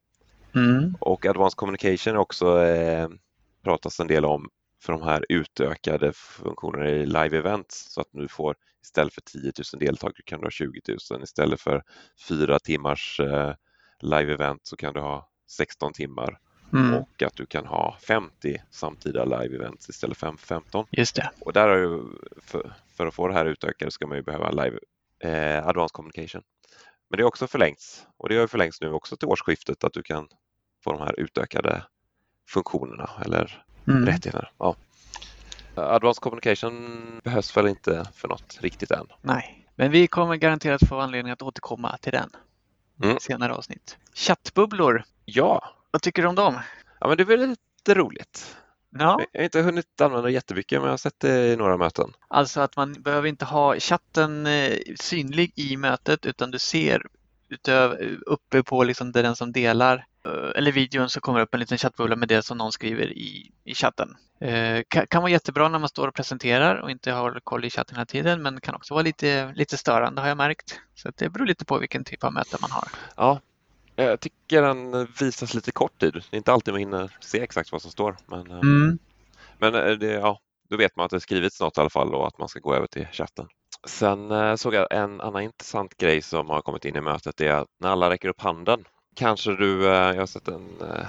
Mm. 0.56 0.96
Och 1.00 1.26
Advanced 1.26 1.58
Communication 1.58 2.18
också 2.18 2.62
eh, 2.64 3.10
pratas 3.64 4.00
en 4.00 4.08
del 4.08 4.26
om 4.26 4.50
för 4.82 4.94
de 4.94 5.02
här 5.02 5.26
utökade 5.30 6.14
funktionerna 6.14 6.90
i 6.90 7.06
live 7.06 7.38
events 7.38 7.94
så 7.94 8.02
att 8.02 8.08
du 8.12 8.28
får 8.28 8.56
istället 8.84 9.14
för 9.14 9.22
10 9.22 9.52
000 9.74 9.80
deltagare 9.80 10.22
kan 10.26 10.40
du 10.40 10.46
ha 10.46 10.52
20 10.52 10.82
000. 11.12 11.24
Istället 11.24 11.62
för 11.62 11.84
fyra 12.28 12.60
timmars 12.60 13.20
eh, 13.20 13.54
live 14.00 14.34
event 14.34 14.62
så 14.64 14.76
kan 14.76 14.94
du 14.94 15.00
ha 15.00 15.30
16 15.48 15.94
timmar 15.94 16.40
mm. 16.74 16.94
och 16.94 17.24
att 17.24 17.36
du 17.36 17.46
kan 17.46 17.66
ha 17.66 17.98
50 18.02 18.62
samtida 18.72 19.26
live 19.26 19.56
events 19.56 19.90
istället 19.90 20.18
för 20.18 20.38
15. 20.38 20.86
Just 20.92 21.16
det. 21.16 21.32
Och 21.40 21.54
där 21.54 21.68
har 21.68 21.78
ju, 21.78 22.04
för, 22.42 22.74
för, 22.98 23.08
att 23.08 23.14
få 23.14 23.28
det 23.28 23.34
här 23.34 23.46
utökade 23.46 23.92
ska 23.92 24.08
man 24.08 24.18
ju 24.18 24.24
behöva 24.24 24.52
live 24.52 24.80
eh, 25.20 25.68
advanced 25.68 25.94
communication. 25.94 26.42
Men 27.10 27.18
det 27.18 27.24
är 27.24 27.28
också 27.28 27.48
förlängts 27.48 28.08
och 28.18 28.30
det 28.30 28.36
har 28.36 28.48
förlängts 28.48 28.82
nu 28.82 28.92
också 28.92 29.18
till 29.18 29.28
årsskiftet 29.28 29.84
att 29.84 29.94
du 29.94 30.04
kan 30.04 30.28
få 30.84 30.92
de 30.92 31.02
här 31.02 31.20
utökade 31.20 31.84
funktionerna 32.48 33.10
eller 33.26 33.66
mm. 33.90 34.06
rättigheterna. 34.06 34.50
Ja. 34.58 34.76
Advanced 35.76 36.22
communication 36.22 37.02
behövs 37.24 37.58
väl 37.58 37.68
inte 37.68 38.06
för 38.16 38.28
något 38.28 38.58
riktigt 38.62 38.92
än. 38.92 39.08
Nej, 39.22 39.68
men 39.76 39.92
vi 39.92 40.08
kommer 40.08 40.36
garanterat 40.36 40.88
få 40.90 41.00
anledning 41.00 41.34
att 41.34 41.42
återkomma 41.42 41.98
till 41.98 42.12
den 42.12 42.30
mm. 43.04 43.18
senare 43.20 43.54
avsnitt. 43.54 43.98
Chattbubblor. 44.14 45.04
Ja. 45.26 45.76
Vad 45.92 46.02
tycker 46.02 46.22
du 46.22 46.28
om 46.28 46.36
dem? 46.36 46.60
Ja, 47.00 47.08
men 47.08 47.18
det 47.18 47.24
är 47.24 47.26
väl 47.26 47.50
lite 47.50 47.94
roligt. 47.94 48.58
Ja. 48.90 49.22
Jag 49.32 49.40
har 49.40 49.46
inte 49.46 49.62
hunnit 49.62 50.02
använda 50.02 50.26
det 50.26 50.32
jättemycket 50.32 50.80
men 50.80 50.86
jag 50.86 50.94
har 50.94 50.98
sett 50.98 51.20
det 51.20 51.48
i 51.48 51.56
några 51.56 51.78
möten. 51.78 52.14
Alltså 52.28 52.62
att 52.62 52.76
man 52.76 52.94
behöver 52.94 53.28
inte 53.28 53.46
ha 53.46 53.80
chatten 53.80 54.48
eh, 54.48 54.78
synlig 55.00 55.52
i 55.56 55.78
mötet 55.78 56.26
utan 56.26 56.52
du 56.52 56.60
ser 56.60 57.02
utöver, 57.50 58.20
uppe 58.26 58.64
på 58.64 58.84
liksom 58.84 59.12
den 59.12 59.36
som 59.36 59.52
delar 59.52 60.06
eller 60.56 60.72
videon 60.72 61.10
så 61.10 61.22
kommer 61.22 61.40
upp 61.40 61.54
en 61.54 61.60
liten 61.60 61.78
chattbubbla 61.78 62.16
med 62.16 62.28
det 62.28 62.42
som 62.42 62.58
någon 62.58 62.72
skriver 62.72 63.18
i, 63.18 63.52
i 63.64 63.74
chatten. 63.74 64.16
Eh, 64.42 64.84
kan, 64.88 65.08
kan 65.08 65.22
vara 65.22 65.32
jättebra 65.32 65.70
när 65.70 65.80
man 65.80 65.90
står 65.90 66.08
och 66.08 66.16
presenterar 66.16 66.76
och 66.76 66.92
inte 66.92 67.12
har 67.12 67.40
koll 67.44 67.66
i 67.66 67.70
chatten 67.70 67.96
hela 67.96 68.06
tiden 68.06 68.42
men 68.42 68.62
kan 68.62 68.76
också 68.76 68.94
vara 68.94 69.04
lite, 69.04 69.54
lite 69.56 69.78
störande 69.78 70.22
har 70.22 70.28
jag 70.28 70.38
märkt. 70.38 70.80
Så 70.96 71.12
det 71.18 71.30
beror 71.30 71.46
lite 71.46 71.66
på 71.66 71.78
vilken 71.78 72.04
typ 72.04 72.24
av 72.24 72.34
möte 72.34 72.58
man 72.62 72.72
har. 72.72 72.88
Ja, 73.16 73.40
jag 73.96 74.20
tycker 74.20 74.62
den 74.62 75.08
visas 75.20 75.54
lite 75.54 75.72
kort 75.72 76.00
tid. 76.00 76.14
Det 76.14 76.36
är 76.36 76.38
inte 76.38 76.54
alltid 76.54 76.74
man 76.74 76.80
hinner 76.80 77.18
se 77.20 77.42
exakt 77.42 77.72
vad 77.72 77.82
som 77.82 77.92
står. 77.92 78.18
Men, 78.26 78.52
eh, 78.52 78.60
mm. 78.60 79.00
men 79.58 79.74
det, 80.00 80.12
ja, 80.12 80.40
då 80.70 80.78
vet 80.78 80.96
man 80.96 81.06
att 81.06 81.12
det 81.12 81.20
skrivits 81.20 81.62
något 81.62 81.78
i 81.78 81.82
alla 81.82 81.90
fall 81.90 82.16
och 82.16 82.28
att 82.28 82.38
man 82.38 82.50
ska 82.50 82.60
gå 82.60 82.76
över 82.76 82.88
till 82.88 83.08
chatten. 83.12 83.48
Sen 83.88 84.32
eh, 84.32 84.56
såg 84.56 84.74
jag 84.74 84.94
en 84.94 85.22
annan 85.22 85.42
intressant 85.42 85.98
grej 85.98 86.22
som 86.22 86.50
har 86.50 86.62
kommit 86.62 86.86
in 86.86 86.96
i 86.96 87.02
mötet. 87.02 87.38
Det 87.38 87.48
är 87.48 87.56
att 87.56 87.68
när 87.80 87.90
alla 87.90 88.10
räcker 88.10 88.30
upp 88.30 88.42
handen 88.42 88.84
kanske 89.20 89.56
du, 89.56 89.88
eh, 89.88 89.94
jag 89.94 90.20
har 90.20 90.26
sett 90.26 90.48
en, 90.48 90.68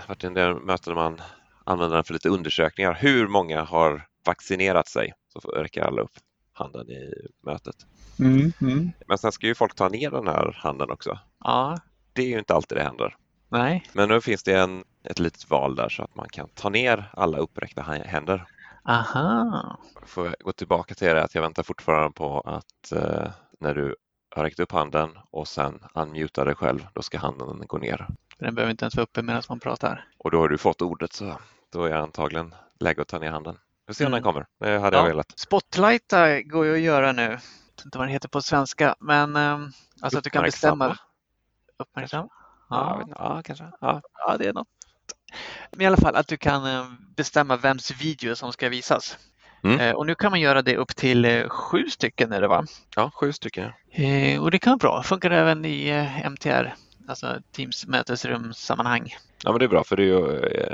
varit 0.09 0.25
i 0.25 0.27
en 0.27 0.35
del 0.35 0.55
möten 0.55 0.95
där 0.95 1.03
man 1.03 1.21
använder 1.65 1.97
den 1.97 2.05
för 2.05 2.13
lite 2.13 2.29
undersökningar. 2.29 2.95
Hur 3.01 3.29
många 3.29 3.63
har 3.63 4.07
vaccinerat 4.27 4.89
sig? 4.89 5.13
Så 5.33 5.39
räcker 5.39 5.83
alla 5.83 6.03
upp 6.03 6.13
handen 6.53 6.91
i 6.91 7.13
mötet. 7.47 7.77
Mm, 8.19 8.53
mm. 8.61 8.91
Men 9.07 9.19
sen 9.19 9.33
ska 9.33 9.47
ju 9.47 9.55
folk 9.55 9.75
ta 9.75 9.89
ner 9.89 10.11
den 10.11 10.27
här 10.27 10.57
handen 10.59 10.91
också. 10.91 11.19
Ja. 11.45 11.79
Det 12.13 12.23
är 12.23 12.27
ju 12.27 12.39
inte 12.39 12.55
alltid 12.55 12.79
det 12.79 12.85
händer. 12.85 13.17
Nej. 13.49 13.85
Men 13.93 14.09
nu 14.09 14.21
finns 14.21 14.43
det 14.43 14.61
en, 14.61 14.85
ett 15.05 15.19
litet 15.19 15.51
val 15.51 15.77
där 15.77 15.89
så 15.89 16.03
att 16.03 16.15
man 16.15 16.29
kan 16.29 16.49
ta 16.49 16.69
ner 16.69 17.11
alla 17.13 17.39
uppräckta 17.39 17.83
händer. 17.83 18.47
Aha. 18.85 19.79
Får 20.07 20.27
jag 20.27 20.35
gå 20.41 20.53
tillbaka 20.53 20.95
till 20.95 21.09
det 21.09 21.23
att 21.23 21.35
jag 21.35 21.43
väntar 21.43 21.63
fortfarande 21.63 22.11
på 22.11 22.41
att 22.41 22.93
eh, 22.93 23.31
när 23.61 23.75
du 23.75 23.97
har 24.31 24.45
räckt 24.45 24.61
upp 24.61 24.73
handen 24.73 25.11
och 25.31 25.49
sen 25.49 25.83
unmutar 25.95 26.45
dig 26.45 26.55
själv, 26.55 26.87
då 26.95 27.03
ska 27.03 27.19
handen 27.19 27.63
gå 27.67 27.79
ner. 27.79 28.07
Den 28.39 28.55
behöver 28.55 28.71
inte 28.71 28.85
ens 28.85 28.97
vara 28.97 29.05
uppe 29.05 29.23
medan 29.23 29.43
man 29.49 29.61
pratar. 29.61 30.09
Och 30.19 30.31
då 30.31 30.39
har 30.39 30.49
du 30.49 30.59
fått 30.59 30.83
ordet 30.83 31.13
så 31.13 31.37
då 31.73 31.85
är 31.85 31.93
antagligen 31.93 32.55
läge 32.81 33.03
att 33.03 33.09
ta 33.09 33.19
ner 33.19 33.31
handen. 33.31 33.59
Vi 33.87 33.95
får 33.95 33.95
se 33.95 34.05
om 34.05 34.13
mm. 34.13 34.17
den 34.17 34.23
kommer. 34.23 34.47
Det 34.59 34.79
hade 34.79 34.97
ja. 34.97 35.03
jag 35.03 35.09
velat. 35.09 35.39
Spotlighta 35.39 36.41
går 36.41 36.67
ju 36.67 36.75
att 36.75 36.81
göra 36.81 37.13
nu. 37.13 37.23
Jag 37.23 37.31
vet 37.31 37.85
inte 37.85 37.99
vad 37.99 38.07
den 38.07 38.13
heter 38.13 38.29
på 38.29 38.43
svenska, 38.43 38.95
men 39.01 39.37
eh, 39.37 39.59
alltså 40.01 40.19
att 40.19 40.25
du 40.25 40.31
kan 40.31 40.43
bestämma. 40.43 40.99
Uppmärksam? 41.79 42.29
Ja, 42.71 43.07
ja, 43.09 43.43
kanske. 43.45 43.73
Ja. 43.81 44.03
ja, 44.15 44.37
det 44.39 44.47
är 44.47 44.53
något. 44.53 44.69
Men 45.71 45.81
i 45.81 45.87
alla 45.87 45.97
fall 45.97 46.17
att 46.17 46.29
du 46.29 46.37
kan 46.37 46.67
eh, 46.67 46.87
bestämma 47.17 47.57
vems 47.57 47.91
video 47.91 48.37
som 48.37 48.53
ska 48.53 48.69
visas. 48.69 49.19
Mm. 49.63 49.81
Eh, 49.81 49.95
och 49.95 50.07
nu 50.07 50.15
kan 50.15 50.31
man 50.31 50.41
göra 50.41 50.63
det 50.63 50.77
upp 50.77 50.97
till 50.97 51.25
eh, 51.25 51.49
sju 51.49 51.87
stycken 51.89 52.33
är 52.33 52.41
det 52.41 52.49
va? 52.49 52.65
Ja, 52.97 53.11
sju 53.15 53.33
stycken. 53.33 53.73
Och 54.41 54.51
det 54.51 54.59
kan 54.59 54.71
vara 54.71 54.77
bra. 54.77 55.03
Funkar 55.03 55.31
även 55.31 55.65
i 55.65 56.07
MTR, 56.25 56.75
alltså 57.09 57.39
Teams 57.53 57.87
mötesrumssammanhang. 57.87 59.15
Ja, 59.45 59.51
men 59.51 59.59
det 59.59 59.65
är 59.65 59.69
bra 59.69 59.85
för 59.85 59.97
det 59.97 60.03
är 60.03 60.07
ju 60.07 60.23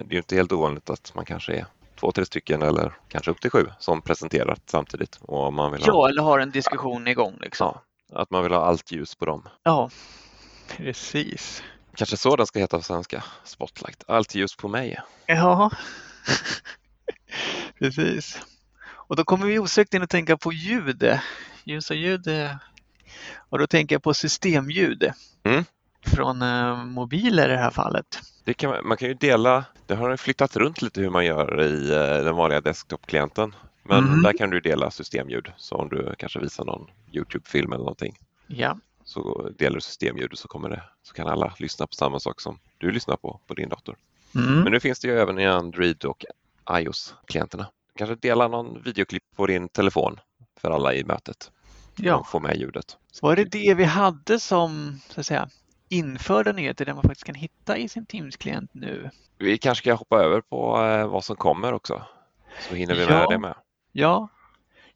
det 0.08 0.14
är 0.14 0.18
inte 0.18 0.36
helt 0.36 0.52
ovanligt 0.52 0.90
att 0.90 1.12
man 1.14 1.24
kanske 1.24 1.52
är 1.52 1.66
två, 2.00 2.12
tre 2.12 2.24
stycken 2.24 2.62
eller 2.62 2.92
kanske 3.08 3.30
upp 3.30 3.40
till 3.40 3.50
sju 3.50 3.66
som 3.78 4.02
presenterar 4.02 4.56
samtidigt. 4.66 5.18
Och 5.20 5.52
man 5.52 5.72
vill 5.72 5.80
ha... 5.82 5.86
Ja, 5.86 6.08
eller 6.08 6.22
har 6.22 6.38
en 6.38 6.50
diskussion 6.50 7.06
igång. 7.06 7.38
Liksom. 7.40 7.78
Ja, 8.12 8.20
att 8.20 8.30
man 8.30 8.42
vill 8.42 8.52
ha 8.52 8.64
allt 8.64 8.92
ljus 8.92 9.14
på 9.14 9.26
dem. 9.26 9.48
Ja, 9.62 9.90
Precis. 10.68 11.62
Kanske 11.94 12.16
så 12.16 12.36
den 12.36 12.46
ska 12.46 12.58
heta 12.58 12.76
på 12.76 12.82
svenska, 12.82 13.24
Spotlight. 13.44 14.04
Allt 14.06 14.34
ljus 14.34 14.56
på 14.56 14.68
mig. 14.68 15.00
Ja, 15.26 15.70
precis. 17.78 18.40
Och 19.06 19.16
då 19.16 19.24
kommer 19.24 19.46
vi 19.46 19.58
osökt 19.58 19.94
in 19.94 20.02
att 20.02 20.10
tänka 20.10 20.36
på 20.36 20.52
ljud. 20.52 21.18
Ljus 21.64 21.90
och 21.90 21.96
ljud. 21.96 22.28
Och 23.48 23.58
då 23.58 23.66
tänker 23.66 23.94
jag 23.94 24.02
på 24.02 24.14
systemljud. 24.14 25.10
Mm. 25.42 25.64
Från 26.06 26.42
eh, 26.42 26.84
mobiler 26.84 27.48
i 27.48 27.52
det 27.52 27.58
här 27.58 27.70
fallet. 27.70 28.20
Det 28.44 28.54
kan 28.54 28.70
man, 28.70 28.88
man 28.88 28.96
kan 28.96 29.08
ju 29.08 29.14
dela, 29.14 29.64
det 29.86 29.94
har 29.94 30.16
flyttat 30.16 30.56
runt 30.56 30.82
lite 30.82 31.00
hur 31.00 31.10
man 31.10 31.24
gör 31.24 31.62
i 31.62 31.92
eh, 31.92 32.24
den 32.24 32.36
vanliga 32.36 32.60
desktop-klienten. 32.60 33.54
Men 33.82 34.04
mm. 34.04 34.22
där 34.22 34.32
kan 34.32 34.50
du 34.50 34.60
dela 34.60 34.90
systemljud, 34.90 35.52
så 35.56 35.76
om 35.76 35.88
du 35.88 36.14
kanske 36.18 36.38
visar 36.38 36.64
någon 36.64 36.90
Youtube-film 37.12 37.72
eller 37.72 37.84
någonting. 37.84 38.18
Ja 38.46 38.78
så 39.06 39.50
delar 39.58 39.74
du 39.74 39.80
systemljud 39.80 40.38
så, 40.38 40.48
kommer 40.48 40.68
det, 40.68 40.82
så 41.02 41.14
kan 41.14 41.26
alla 41.26 41.54
lyssna 41.58 41.86
på 41.86 41.94
samma 41.94 42.20
sak 42.20 42.40
som 42.40 42.58
du 42.78 42.90
lyssnar 42.90 43.16
på 43.16 43.40
på 43.46 43.54
din 43.54 43.68
dator. 43.68 43.96
Mm. 44.34 44.60
Men 44.60 44.72
nu 44.72 44.80
finns 44.80 45.00
det 45.00 45.08
ju 45.08 45.18
även 45.18 45.38
i 45.38 45.46
Android 45.46 46.04
och 46.04 46.24
iOS-klienterna. 46.70 47.66
Kanske 47.96 48.14
dela 48.14 48.48
någon 48.48 48.82
videoklipp 48.82 49.24
på 49.36 49.46
din 49.46 49.68
telefon 49.68 50.20
för 50.60 50.70
alla 50.70 50.94
i 50.94 51.04
mötet. 51.04 51.50
Ja. 51.96 52.16
Och 52.16 52.28
få 52.28 52.40
med 52.40 52.56
ljudet. 52.56 52.96
Var 53.22 53.36
det 53.36 53.44
det 53.44 53.74
vi 53.74 53.84
hade 53.84 54.40
som 54.40 55.00
så 55.08 55.20
att 55.20 55.26
säga, 55.26 55.48
införda 55.88 56.52
nyheter 56.52 56.84
där 56.84 56.94
man 56.94 57.02
faktiskt 57.02 57.24
kan 57.24 57.34
hitta 57.34 57.76
i 57.76 57.88
sin 57.88 58.06
Teams-klient 58.06 58.70
nu? 58.72 59.10
Vi 59.38 59.58
kanske 59.58 59.82
ska 59.82 59.94
hoppa 59.94 60.22
över 60.22 60.40
på 60.40 60.82
eh, 60.82 61.06
vad 61.06 61.24
som 61.24 61.36
kommer 61.36 61.72
också. 61.72 62.02
Så 62.68 62.74
hinner 62.74 62.94
vi 62.94 63.02
ja. 63.02 63.08
med 63.08 63.28
det 63.28 63.38
med. 63.38 63.54
Ja, 63.92 64.28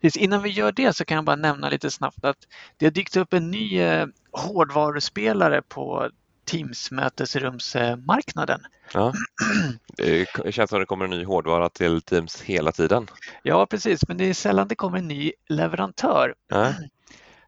Precis, 0.01 0.23
innan 0.23 0.43
vi 0.43 0.49
gör 0.49 0.73
det 0.73 0.97
så 0.97 1.05
kan 1.05 1.15
jag 1.15 1.25
bara 1.25 1.37
nämna 1.37 1.69
lite 1.69 1.91
snabbt 1.91 2.25
att 2.25 2.37
det 2.77 2.87
har 2.87 2.91
dykt 2.91 3.17
upp 3.17 3.33
en 3.33 3.51
ny 3.51 3.81
eh, 3.81 4.07
hårdvaruspelare 4.33 5.63
på 5.63 6.11
Teams 6.51 6.91
mötesrumsmarknaden. 6.91 8.61
Ja. 8.95 9.13
Det 9.97 10.53
känns 10.53 10.71
som 10.71 10.81
det 10.81 10.87
kommer 10.87 11.05
en 11.05 11.11
ny 11.11 11.25
hårdvara 11.25 11.69
till 11.69 12.03
Teams 12.03 12.43
hela 12.43 12.73
tiden. 12.73 13.07
Ja, 13.43 13.67
precis, 13.67 14.09
men 14.09 14.17
det 14.17 14.25
är 14.25 14.35
sällan 14.35 14.69
det 14.69 14.75
kommer 14.75 14.99
en 14.99 15.09
ny 15.09 15.33
leverantör. 15.49 16.35
Ja. 16.49 16.75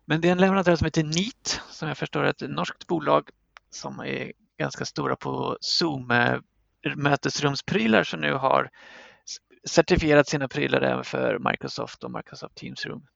Men 0.05 0.21
det 0.21 0.29
är 0.29 0.33
en 0.33 0.39
leverantör 0.39 0.77
som 0.77 0.85
heter 0.85 1.05
NEAT 1.05 1.61
som 1.71 1.89
jag 1.89 1.99
förstår 1.99 2.25
är 2.25 2.31
ett 2.31 2.51
norskt 2.51 2.87
bolag 2.87 3.29
som 3.71 4.01
är 4.01 4.33
ganska 4.59 4.85
stora 4.85 5.17
på 5.17 5.57
Zoom 5.61 6.13
mötesrumsprylar 6.97 8.05
som 8.05 8.21
nu 8.21 8.33
har 8.33 8.71
certifierat 9.65 10.29
sina 10.29 10.49
prylar 10.49 10.81
även 10.81 11.05
för 11.05 11.51
Microsoft 11.51 12.05
och 12.05 12.11
Microsoft 12.11 12.55
Teams 12.55 12.87
Room. 12.87 13.07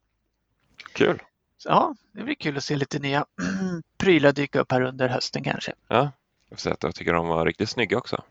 Kul! 0.93 1.23
Så, 1.59 1.69
ja, 1.69 1.95
det 2.13 2.23
blir 2.23 2.35
kul 2.35 2.57
att 2.57 2.65
se 2.65 2.77
lite 2.77 2.99
nya 2.99 3.25
prylar 3.99 4.33
dyka 4.33 4.61
upp 4.61 4.73
här 4.73 4.81
under 4.81 5.09
hösten 5.09 5.45
kanske. 5.45 5.73
Ja, 5.89 6.11
jag, 6.51 6.61
säga 6.61 6.73
att 6.73 6.83
jag 6.83 6.95
tycker 6.95 7.13
de 7.13 7.29
var 7.29 7.47
riktigt 7.47 7.69
snygga 7.69 7.99
också. 7.99 8.23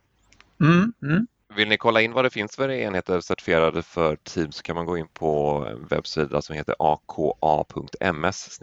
Mm, 0.62 0.94
mm. 1.02 1.28
Vill 1.56 1.70
ni 1.70 1.78
kolla 1.78 2.02
in 2.02 2.14
vad 2.14 2.26
det 2.26 2.30
finns 2.30 2.56
för 2.56 2.70
enheter 2.70 3.20
certifierade 3.22 3.82
för 3.82 4.16
Teams 4.16 4.56
så 4.56 4.64
kan 4.64 4.76
man 4.76 4.86
gå 4.86 4.98
in 4.98 5.08
på 5.08 5.66
en 5.70 5.88
webbsida 5.88 6.42
som 6.42 6.56
heter 6.56 6.76
aka.ms 6.80 8.60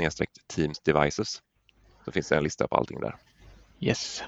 Teams 0.46 0.80
Devices. 0.80 1.42
Så 2.04 2.12
finns 2.12 2.28
det 2.28 2.36
en 2.36 2.44
lista 2.44 2.68
på 2.68 2.76
allting 2.76 3.00
där. 3.00 3.16
Yes, 3.80 4.22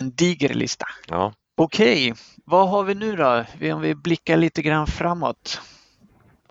en 0.00 0.14
diger 0.14 0.54
lista. 0.54 0.86
Ja. 1.08 1.32
Okej, 1.56 2.14
vad 2.44 2.68
har 2.68 2.82
vi 2.82 2.94
nu 2.94 3.16
då? 3.16 3.44
Om 3.74 3.80
vi 3.80 3.94
blickar 3.94 4.36
lite 4.36 4.62
grann 4.62 4.86
framåt. 4.86 5.60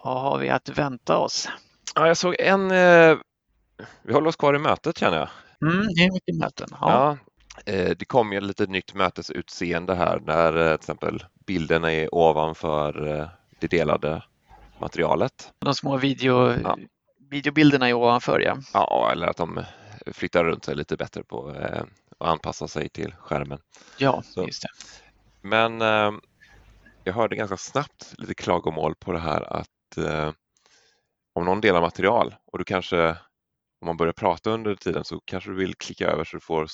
Vad 0.03 0.21
har 0.21 0.37
vi 0.37 0.49
att 0.49 0.69
vänta 0.69 1.17
oss? 1.17 1.49
Ja, 1.95 2.07
jag 2.07 2.17
såg 2.17 2.35
en... 2.39 2.71
Eh, 2.71 3.17
vi 4.01 4.13
håller 4.13 4.27
oss 4.27 4.35
kvar 4.35 4.55
i 4.55 4.59
mötet 4.59 4.97
känner 4.97 5.17
jag. 5.17 5.29
Mm, 5.71 5.87
det 5.87 6.01
är 6.03 6.11
mycket 6.11 6.35
möten. 6.35 6.67
Ja. 6.71 7.17
ja 7.65 7.73
eh, 7.73 7.89
det 7.97 8.05
kom 8.05 8.33
ju 8.33 8.41
lite 8.41 8.65
nytt 8.65 8.93
mötesutseende 8.93 9.95
här 9.95 10.19
när 10.25 10.57
eh, 10.57 10.67
till 10.67 10.73
exempel 10.73 11.23
bilderna 11.45 11.91
är 11.91 12.15
ovanför 12.15 13.19
eh, 13.19 13.27
det 13.59 13.67
delade 13.67 14.23
materialet. 14.79 15.51
De 15.59 15.75
små 15.75 15.97
video, 15.97 16.61
ja. 16.63 16.77
videobilderna 17.29 17.89
är 17.89 17.93
ovanför 17.93 18.39
ja. 18.39 18.57
Ja, 18.73 19.09
eller 19.11 19.27
att 19.27 19.37
de 19.37 19.63
flyttar 20.05 20.43
runt 20.43 20.65
sig 20.65 20.75
lite 20.75 20.97
bättre 20.97 21.23
på 21.23 21.55
och 22.17 22.29
anpassa 22.29 22.67
sig 22.67 22.89
till 22.89 23.15
skärmen. 23.19 23.59
Ja, 23.97 24.23
Så. 24.25 24.45
just 24.45 24.61
det. 24.61 24.69
Men 25.41 25.81
eh, 25.81 26.11
jag 27.03 27.13
hörde 27.13 27.35
ganska 27.35 27.57
snabbt 27.57 28.13
lite 28.17 28.33
klagomål 28.33 28.95
på 28.95 29.11
det 29.11 29.19
här 29.19 29.53
att 29.53 29.97
eh, 29.97 30.31
om 31.33 31.45
någon 31.45 31.61
delar 31.61 31.81
material 31.81 32.35
och 32.45 32.57
du 32.57 32.63
kanske, 32.63 33.09
om 33.81 33.85
man 33.85 33.97
börjar 33.97 34.13
prata 34.13 34.49
under 34.49 34.75
tiden 34.75 35.03
så 35.03 35.21
kanske 35.25 35.49
du 35.49 35.55
vill 35.55 35.75
klicka 35.75 36.07
över 36.07 36.23
så 36.23 36.37
du 36.37 36.41
får 36.41 36.67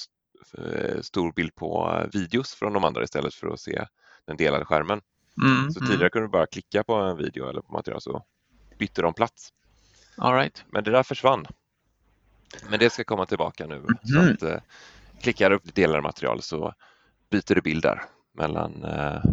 eh, 0.58 1.02
stor 1.02 1.32
bild 1.32 1.56
på 1.56 2.02
videos 2.13 2.54
från 2.54 2.74
de 2.74 2.84
andra 2.84 3.04
istället 3.04 3.34
för 3.34 3.48
att 3.48 3.60
se 3.60 3.86
den 4.28 4.38
delade 4.38 4.65
skärmen. 4.65 5.02
Mm, 5.41 5.72
så 5.72 5.80
tidigare 5.80 6.02
mm. 6.02 6.10
kunde 6.10 6.28
du 6.28 6.32
bara 6.32 6.48
klicka 6.48 6.84
på 6.84 6.93
en 6.93 7.17
video 7.17 7.50
eller 7.50 7.62
på 7.62 7.74
material 7.74 8.02
så 8.02 8.26
bytte 8.78 9.02
de 9.02 9.13
plats. 9.13 9.54
All 10.17 10.34
right. 10.34 10.63
Men 10.67 10.84
det 10.84 10.91
där 10.91 11.04
försvann. 11.04 11.45
Men 12.69 12.80
det 12.80 12.89
ska 12.89 13.04
komma 13.04 13.26
tillbaka 13.26 13.65
nu. 13.65 13.76
Mm. 13.76 13.98
Så 14.04 14.19
att, 14.19 14.43
eh, 14.54 14.62
klickar 15.22 15.52
upp 15.52 15.76
delade 15.76 16.02
material 16.02 16.41
så 16.41 16.74
byter 17.30 17.56
du 17.56 17.62
bilder 17.62 18.04
mellan 18.34 18.84
eh, 18.84 19.24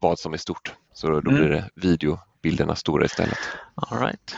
vad 0.00 0.18
som 0.18 0.32
är 0.32 0.36
stort. 0.36 0.74
Så 0.92 1.06
då 1.10 1.18
mm. 1.18 1.34
blir 1.34 1.48
det 1.48 1.70
videobilderna 1.74 2.76
stora 2.76 3.04
istället. 3.04 3.38
All 3.74 3.98
right. 3.98 4.36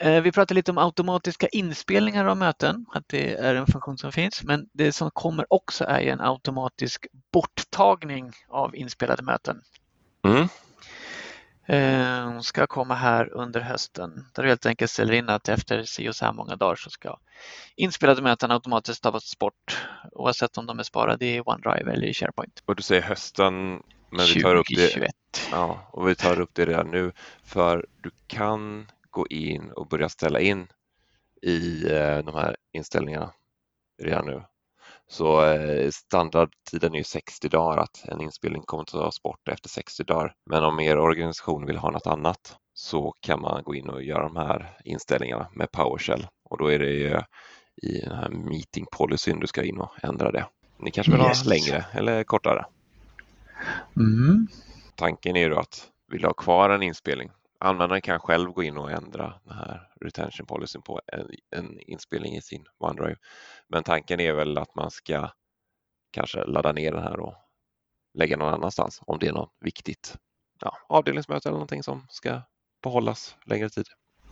Eh, 0.00 0.22
vi 0.22 0.32
pratade 0.32 0.54
lite 0.54 0.70
om 0.70 0.78
automatiska 0.78 1.48
inspelningar 1.48 2.24
av 2.24 2.36
möten, 2.36 2.86
att 2.92 3.04
det 3.06 3.34
är 3.34 3.54
en 3.54 3.66
funktion 3.66 3.98
som 3.98 4.12
finns, 4.12 4.42
men 4.42 4.68
det 4.72 4.92
som 4.92 5.10
kommer 5.10 5.52
också 5.52 5.84
är 5.84 6.00
en 6.00 6.20
automatisk 6.20 7.06
borttagning 7.32 8.32
av 8.48 8.76
inspelade 8.76 9.22
möten. 9.22 9.62
Mm. 10.24 10.48
Eh, 11.66 12.40
ska 12.40 12.66
komma 12.66 12.94
här 12.94 13.32
under 13.32 13.60
hösten 13.60 14.26
där 14.34 14.42
du 14.42 14.48
helt 14.48 14.66
enkelt 14.66 14.90
ställer 14.90 15.12
in 15.12 15.28
att 15.28 15.48
efter 15.48 15.84
si 15.84 16.08
och 16.08 16.16
så 16.16 16.24
här 16.24 16.32
många 16.32 16.56
dagar 16.56 16.76
så 16.76 16.90
ska 16.90 17.18
inspelade 17.76 18.22
möten 18.22 18.50
automatiskt 18.50 19.02
tas 19.02 19.38
bort 19.38 19.86
oavsett 20.12 20.58
om 20.58 20.66
de 20.66 20.78
är 20.78 20.82
sparade 20.82 21.26
i 21.26 21.40
OneDrive 21.40 21.92
eller 21.92 22.06
i 22.06 22.14
SharePoint. 22.14 22.62
Och 22.64 22.76
du 22.76 22.82
säger 22.82 23.02
hösten 23.02 23.82
men 24.10 24.26
vi 24.34 24.42
tar 24.42 24.54
upp 24.54 24.66
det, 24.76 25.12
ja, 25.50 25.88
och 25.92 26.08
vi 26.08 26.14
tar 26.14 26.40
upp 26.40 26.50
det 26.52 26.66
redan 26.66 26.90
nu 26.90 27.12
för 27.44 27.86
du 28.02 28.10
kan 28.26 28.86
gå 29.10 29.26
in 29.26 29.70
och 29.70 29.88
börja 29.88 30.08
ställa 30.08 30.40
in 30.40 30.66
i 31.42 31.92
eh, 31.92 32.18
de 32.18 32.34
här 32.34 32.56
inställningarna 32.72 33.32
redan 34.02 34.26
nu. 34.26 34.42
Så 35.08 35.44
eh, 35.44 35.90
standardtiden 35.90 36.94
är 36.94 37.02
60 37.02 37.48
dagar 37.48 37.78
att 37.78 38.04
en 38.08 38.20
inspelning 38.20 38.62
kommer 38.62 38.82
att 38.82 38.88
tas 38.88 39.22
bort 39.22 39.48
efter 39.48 39.68
60 39.68 40.04
dagar. 40.04 40.34
Men 40.46 40.64
om 40.64 40.80
er 40.80 40.98
organisation 40.98 41.66
vill 41.66 41.76
ha 41.76 41.90
något 41.90 42.06
annat 42.06 42.56
så 42.72 43.14
kan 43.20 43.40
man 43.40 43.62
gå 43.62 43.74
in 43.74 43.88
och 43.88 44.02
göra 44.02 44.22
de 44.22 44.36
här 44.36 44.76
inställningarna 44.84 45.48
med 45.54 45.72
PowerShell 45.72 46.26
och 46.44 46.58
då 46.58 46.72
är 46.72 46.78
det 46.78 46.90
ju 46.90 47.20
i 47.82 48.00
den 48.00 48.16
här 48.16 48.28
meeting 48.28 48.86
policyn 48.92 49.40
du 49.40 49.46
ska 49.46 49.64
in 49.64 49.80
och 49.80 50.04
ändra 50.04 50.32
det. 50.32 50.46
Ni 50.78 50.90
kanske 50.90 51.12
vill 51.12 51.20
yes. 51.20 51.44
ha 51.44 51.50
längre 51.50 51.84
eller 51.92 52.24
kortare? 52.24 52.64
Mm. 53.96 54.48
Tanken 54.94 55.36
är 55.36 55.48
ju 55.48 55.56
att 55.56 55.88
vill 56.12 56.20
du 56.20 56.26
ha 56.26 56.34
kvar 56.34 56.70
en 56.70 56.82
inspelning 56.82 57.30
Användaren 57.60 58.02
kan 58.02 58.20
själv 58.20 58.50
gå 58.50 58.62
in 58.62 58.78
och 58.78 58.90
ändra 58.90 59.40
den 59.44 59.56
här 59.56 59.88
retention 60.00 60.46
policyn 60.46 60.82
på 60.82 61.00
en, 61.06 61.28
en 61.50 61.80
inspelning 61.80 62.36
i 62.36 62.42
sin 62.42 62.64
OneDrive. 62.78 63.16
Men 63.68 63.84
tanken 63.84 64.20
är 64.20 64.32
väl 64.32 64.58
att 64.58 64.74
man 64.74 64.90
ska 64.90 65.30
kanske 66.10 66.44
ladda 66.44 66.72
ner 66.72 66.92
den 66.92 67.02
här 67.02 67.20
och 67.20 67.34
lägga 68.14 68.36
någon 68.36 68.54
annanstans 68.54 69.00
om 69.06 69.18
det 69.18 69.26
är 69.26 69.32
något 69.32 69.56
viktigt 69.60 70.16
ja, 70.60 70.76
avdelningsmöte 70.88 71.48
eller 71.48 71.56
någonting 71.56 71.82
som 71.82 72.06
ska 72.08 72.42
behållas 72.82 73.36
längre 73.44 73.68
tid. 73.68 73.86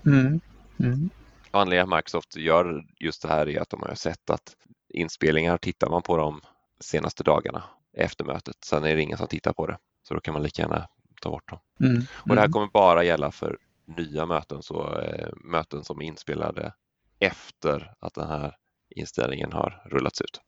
Mm. 0.07 0.41
Mm. 0.81 1.11
Anledningen 1.51 1.93
att 1.93 1.99
Microsoft 1.99 2.37
gör 2.37 2.85
just 3.01 3.23
det 3.23 3.29
här 3.29 3.49
är 3.49 3.61
att 3.61 3.71
de 3.71 3.83
har 3.83 3.95
sett 3.95 4.31
att 4.31 4.57
inspelningar 4.88 5.59
tittar 5.59 5.91
man 5.91 6.03
på 6.03 6.17
de 6.17 6.41
senaste 6.81 7.25
dagarna 7.25 7.64
efter 7.97 8.25
mötet. 8.25 8.57
Sen 8.64 8.85
är 8.85 8.97
det 8.97 9.03
ingen 9.03 9.19
som 9.19 9.27
tittar 9.27 9.53
på 9.53 9.67
det, 9.67 9.79
så 10.09 10.14
då 10.14 10.21
kan 10.21 10.35
man 10.35 10.43
lika 10.43 10.62
gärna 10.62 10.88
ta 11.20 11.31
bort 11.31 11.48
dem. 11.48 11.59
Mm. 11.81 12.02
Och 12.12 12.28
det 12.28 12.40
här 12.40 12.46
mm. 12.46 12.52
kommer 12.52 12.66
bara 12.66 13.04
gälla 13.04 13.31
för 13.31 13.59
nya 13.96 14.26
möten, 14.26 14.62
så 14.62 14.98
eh, 14.98 15.28
möten 15.44 15.85
som 15.85 16.02
är 16.02 16.07
inspelade 16.07 16.72
efter 17.18 17.94
att 18.00 18.14
den 18.14 18.28
här 18.28 18.57
inställningen 18.96 19.52
har 19.52 19.83
rullats 19.87 20.20
ut. 20.20 20.40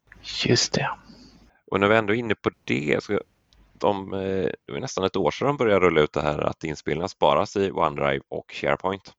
Just 0.47 0.73
det. 0.73 0.91
Och 1.71 1.81
när 1.81 1.89
vi 1.89 1.97
ändå 1.97 2.15
är 2.15 2.19
inne 2.19 2.35
på 2.35 2.51
det, 2.65 3.05
så 3.05 3.21
de, 3.73 4.15
eh, 4.15 4.51
det 4.67 4.73
var 4.73 4.81
nästan 4.81 5.05
ett 5.05 5.17
år 5.17 5.31
sedan 5.31 5.47
de 5.47 5.57
började 5.57 5.87
rulla 5.87 6.01
ut 6.01 6.13
det 6.13 6.23
här 6.23 6.39
att 6.39 6.65
inspelningar 6.65 7.09
sparas 7.09 7.57
i 7.57 7.71
OneDrive 7.71 8.21
och 8.29 8.53
SharePoint. 8.53 9.13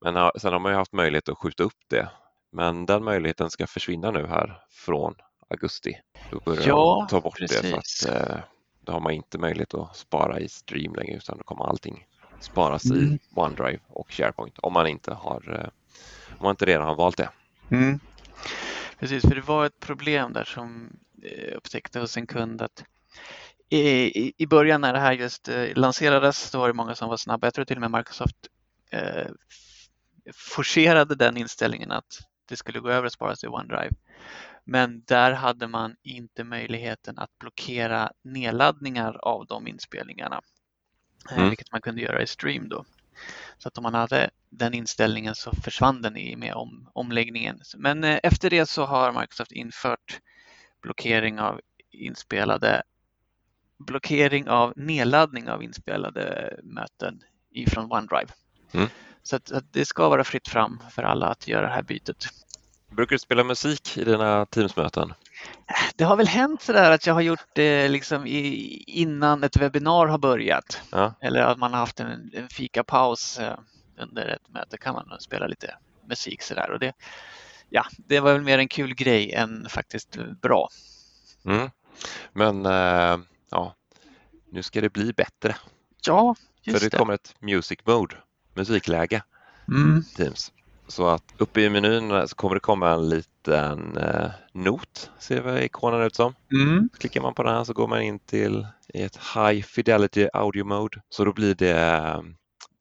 Men 0.00 0.30
sen 0.36 0.52
har 0.52 0.60
man 0.60 0.72
ju 0.72 0.78
haft 0.78 0.92
möjlighet 0.92 1.28
att 1.28 1.38
skjuta 1.38 1.62
upp 1.64 1.78
det. 1.90 2.08
Men 2.52 2.86
den 2.86 3.04
möjligheten 3.04 3.50
ska 3.50 3.66
försvinna 3.66 4.10
nu 4.10 4.26
här 4.26 4.60
från 4.70 5.14
augusti. 5.50 6.00
Då 6.30 6.40
börjar 6.44 6.68
ja, 6.68 7.06
de 7.08 7.10
ta 7.10 7.20
bort 7.20 7.38
precis. 7.38 7.60
det. 7.60 7.82
Så 7.84 8.08
att, 8.08 8.42
då 8.82 8.92
har 8.92 9.00
man 9.00 9.12
inte 9.12 9.38
möjlighet 9.38 9.74
att 9.74 9.96
spara 9.96 10.40
i 10.40 10.48
Stream 10.48 10.94
längre 10.94 11.16
utan 11.16 11.38
då 11.38 11.44
kommer 11.44 11.64
allting 11.64 12.06
sparas 12.40 12.84
mm. 12.84 13.12
i 13.12 13.18
OneDrive 13.34 13.78
och 13.88 14.12
SharePoint 14.12 14.58
om 14.58 14.72
man 14.72 14.86
inte 14.86 15.14
har 15.14 15.60
eh, 15.60 15.68
om 16.28 16.44
man 16.44 16.50
inte 16.50 16.64
redan 16.64 16.86
har 16.86 16.94
valt 16.94 17.16
det. 17.16 17.28
Mm. 17.70 18.00
Precis, 18.98 19.22
för 19.22 19.34
det 19.34 19.40
var 19.40 19.66
ett 19.66 19.80
problem 19.80 20.32
där 20.32 20.44
som 20.44 20.96
eh, 21.22 21.56
upptäckte 21.56 22.00
hos 22.00 22.16
en 22.16 22.26
kund 22.26 22.62
att 22.62 22.84
i, 23.68 24.32
i 24.42 24.46
början 24.46 24.80
när 24.80 24.92
det 24.92 24.98
här 24.98 25.12
just 25.12 25.48
eh, 25.48 25.66
lanserades 25.74 26.38
så 26.38 26.58
var 26.58 26.68
det 26.68 26.74
många 26.74 26.94
som 26.94 27.08
var 27.08 27.16
snabba. 27.16 27.46
Jag 27.46 27.54
tror 27.54 27.64
till 27.64 27.76
och 27.76 27.90
med 27.90 27.98
Microsoft 27.98 28.36
eh, 28.90 29.30
forcerade 30.34 31.14
den 31.14 31.36
inställningen 31.36 31.92
att 31.92 32.18
det 32.48 32.56
skulle 32.56 32.80
gå 32.80 32.88
över 32.88 33.06
och 33.06 33.12
sparas 33.12 33.44
i 33.44 33.46
OneDrive. 33.46 33.90
Men 34.64 35.02
där 35.06 35.32
hade 35.32 35.68
man 35.68 35.96
inte 36.02 36.44
möjligheten 36.44 37.18
att 37.18 37.38
blockera 37.38 38.12
nedladdningar 38.22 39.16
av 39.22 39.46
de 39.46 39.66
inspelningarna, 39.66 40.40
eh, 41.30 41.36
mm. 41.36 41.48
vilket 41.48 41.72
man 41.72 41.80
kunde 41.80 42.02
göra 42.02 42.22
i 42.22 42.26
Stream 42.26 42.68
då. 42.68 42.84
Så 43.58 43.68
att 43.68 43.78
om 43.78 43.82
man 43.82 43.94
hade 43.94 44.30
den 44.50 44.74
inställningen 44.74 45.34
så 45.34 45.52
försvann 45.52 46.02
den 46.02 46.16
i 46.16 46.36
med 46.36 46.54
om, 46.54 46.90
omläggningen. 46.92 47.60
Men 47.76 48.04
eh, 48.04 48.20
efter 48.22 48.50
det 48.50 48.66
så 48.66 48.84
har 48.84 49.20
Microsoft 49.20 49.52
infört 49.52 50.20
blockering 50.82 51.40
av 51.40 51.60
inspelade 51.90 52.82
blockering 53.78 54.48
av 54.48 54.72
nedladdning 54.76 55.48
av 55.48 55.62
inspelade 55.62 56.56
möten 56.62 57.22
ifrån 57.50 57.92
OneDrive. 57.92 58.32
Mm. 58.72 58.88
Så 59.22 59.36
att, 59.36 59.52
att, 59.52 59.72
det 59.72 59.84
ska 59.84 60.08
vara 60.08 60.24
fritt 60.24 60.48
fram 60.48 60.82
för 60.90 61.02
alla 61.02 61.26
att 61.26 61.48
göra 61.48 61.66
det 61.66 61.74
här 61.74 61.82
bytet. 61.82 62.26
Brukar 62.96 63.14
du 63.14 63.18
spela 63.18 63.44
musik 63.44 63.96
i 63.98 64.04
dina 64.04 64.46
Teamsmöten? 64.46 65.14
Det 65.96 66.04
har 66.04 66.16
väl 66.16 66.26
hänt 66.26 66.62
sådär 66.62 66.90
att 66.90 67.06
jag 67.06 67.14
har 67.14 67.20
gjort 67.20 67.46
det 67.54 67.88
liksom 67.88 68.26
i, 68.26 68.76
innan 68.86 69.44
ett 69.44 69.56
webbinar 69.56 70.06
har 70.06 70.18
börjat. 70.18 70.82
Ja. 70.90 71.14
Eller 71.20 71.40
att 71.40 71.58
man 71.58 71.72
har 71.72 71.80
haft 71.80 72.00
en, 72.00 72.30
en 72.34 72.48
fikapaus 72.48 73.38
eh, 73.38 73.58
under 73.98 74.28
ett 74.28 74.48
möte 74.48 74.78
kan 74.78 74.94
man 74.94 75.20
spela 75.20 75.46
lite 75.46 75.74
musik 76.08 76.42
sådär. 76.42 76.70
Och 76.70 76.78
det, 76.78 76.92
ja, 77.70 77.84
det 77.96 78.20
var 78.20 78.32
väl 78.32 78.42
mer 78.42 78.58
en 78.58 78.68
kul 78.68 78.94
grej 78.94 79.32
än 79.32 79.66
faktiskt 79.68 80.18
bra. 80.42 80.68
Mm. 81.44 81.70
Men 82.32 82.66
äh, 82.66 83.18
ja, 83.50 83.74
nu 84.50 84.62
ska 84.62 84.80
det 84.80 84.92
bli 84.92 85.12
bättre. 85.12 85.56
Ja, 86.06 86.34
just 86.62 86.78
För 86.78 86.84
det, 86.84 86.90
det. 86.90 86.98
kommer 86.98 87.14
ett 87.14 87.34
music 87.38 87.78
mode, 87.84 88.16
musikläge, 88.54 89.22
mm. 89.68 90.04
Teams. 90.16 90.52
Så 90.88 91.06
att 91.06 91.34
uppe 91.38 91.60
i 91.60 91.70
menyn 91.70 92.28
så 92.28 92.36
kommer 92.36 92.54
det 92.54 92.60
komma 92.60 92.90
en 92.90 93.08
liten 93.08 93.96
eh, 93.96 94.30
not, 94.52 95.10
ser 95.18 95.40
vad 95.40 95.62
ikonen 95.62 96.02
ut 96.02 96.14
som. 96.14 96.34
Mm. 96.52 96.88
Klickar 96.98 97.20
man 97.20 97.34
på 97.34 97.42
den 97.42 97.54
här 97.54 97.64
så 97.64 97.72
går 97.72 97.88
man 97.88 98.02
in 98.02 98.18
till 98.18 98.66
ett 98.94 99.18
High 99.34 99.62
Fidelity 99.62 100.28
Audio 100.32 100.64
Mode. 100.64 101.00
Så 101.08 101.24
då 101.24 101.32
blir 101.32 101.54
det 101.54 101.80
eh, 101.80 102.20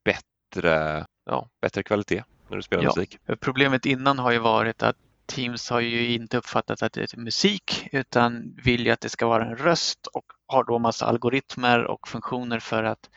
bättre, 0.05 1.05
ja, 1.25 1.49
bättre 1.61 1.83
kvalitet 1.83 2.23
när 2.49 2.57
du 2.57 2.63
spelar 2.63 2.83
ja. 2.83 2.89
musik. 2.95 3.17
Problemet 3.39 3.85
innan 3.85 4.19
har 4.19 4.31
ju 4.31 4.39
varit 4.39 4.83
att 4.83 4.95
Teams 5.25 5.69
har 5.69 5.79
ju 5.79 6.13
inte 6.13 6.37
uppfattat 6.37 6.83
att 6.83 6.93
det 6.93 7.13
är 7.13 7.17
musik 7.17 7.87
utan 7.91 8.55
vill 8.63 8.85
ju 8.85 8.91
att 8.91 9.01
det 9.01 9.09
ska 9.09 9.27
vara 9.27 9.45
en 9.45 9.55
röst 9.55 10.07
och 10.13 10.25
har 10.47 10.63
då 10.63 10.79
massa 10.79 11.05
algoritmer 11.05 11.83
och 11.83 12.07
funktioner 12.07 12.59
för 12.59 12.83
att 12.83 13.09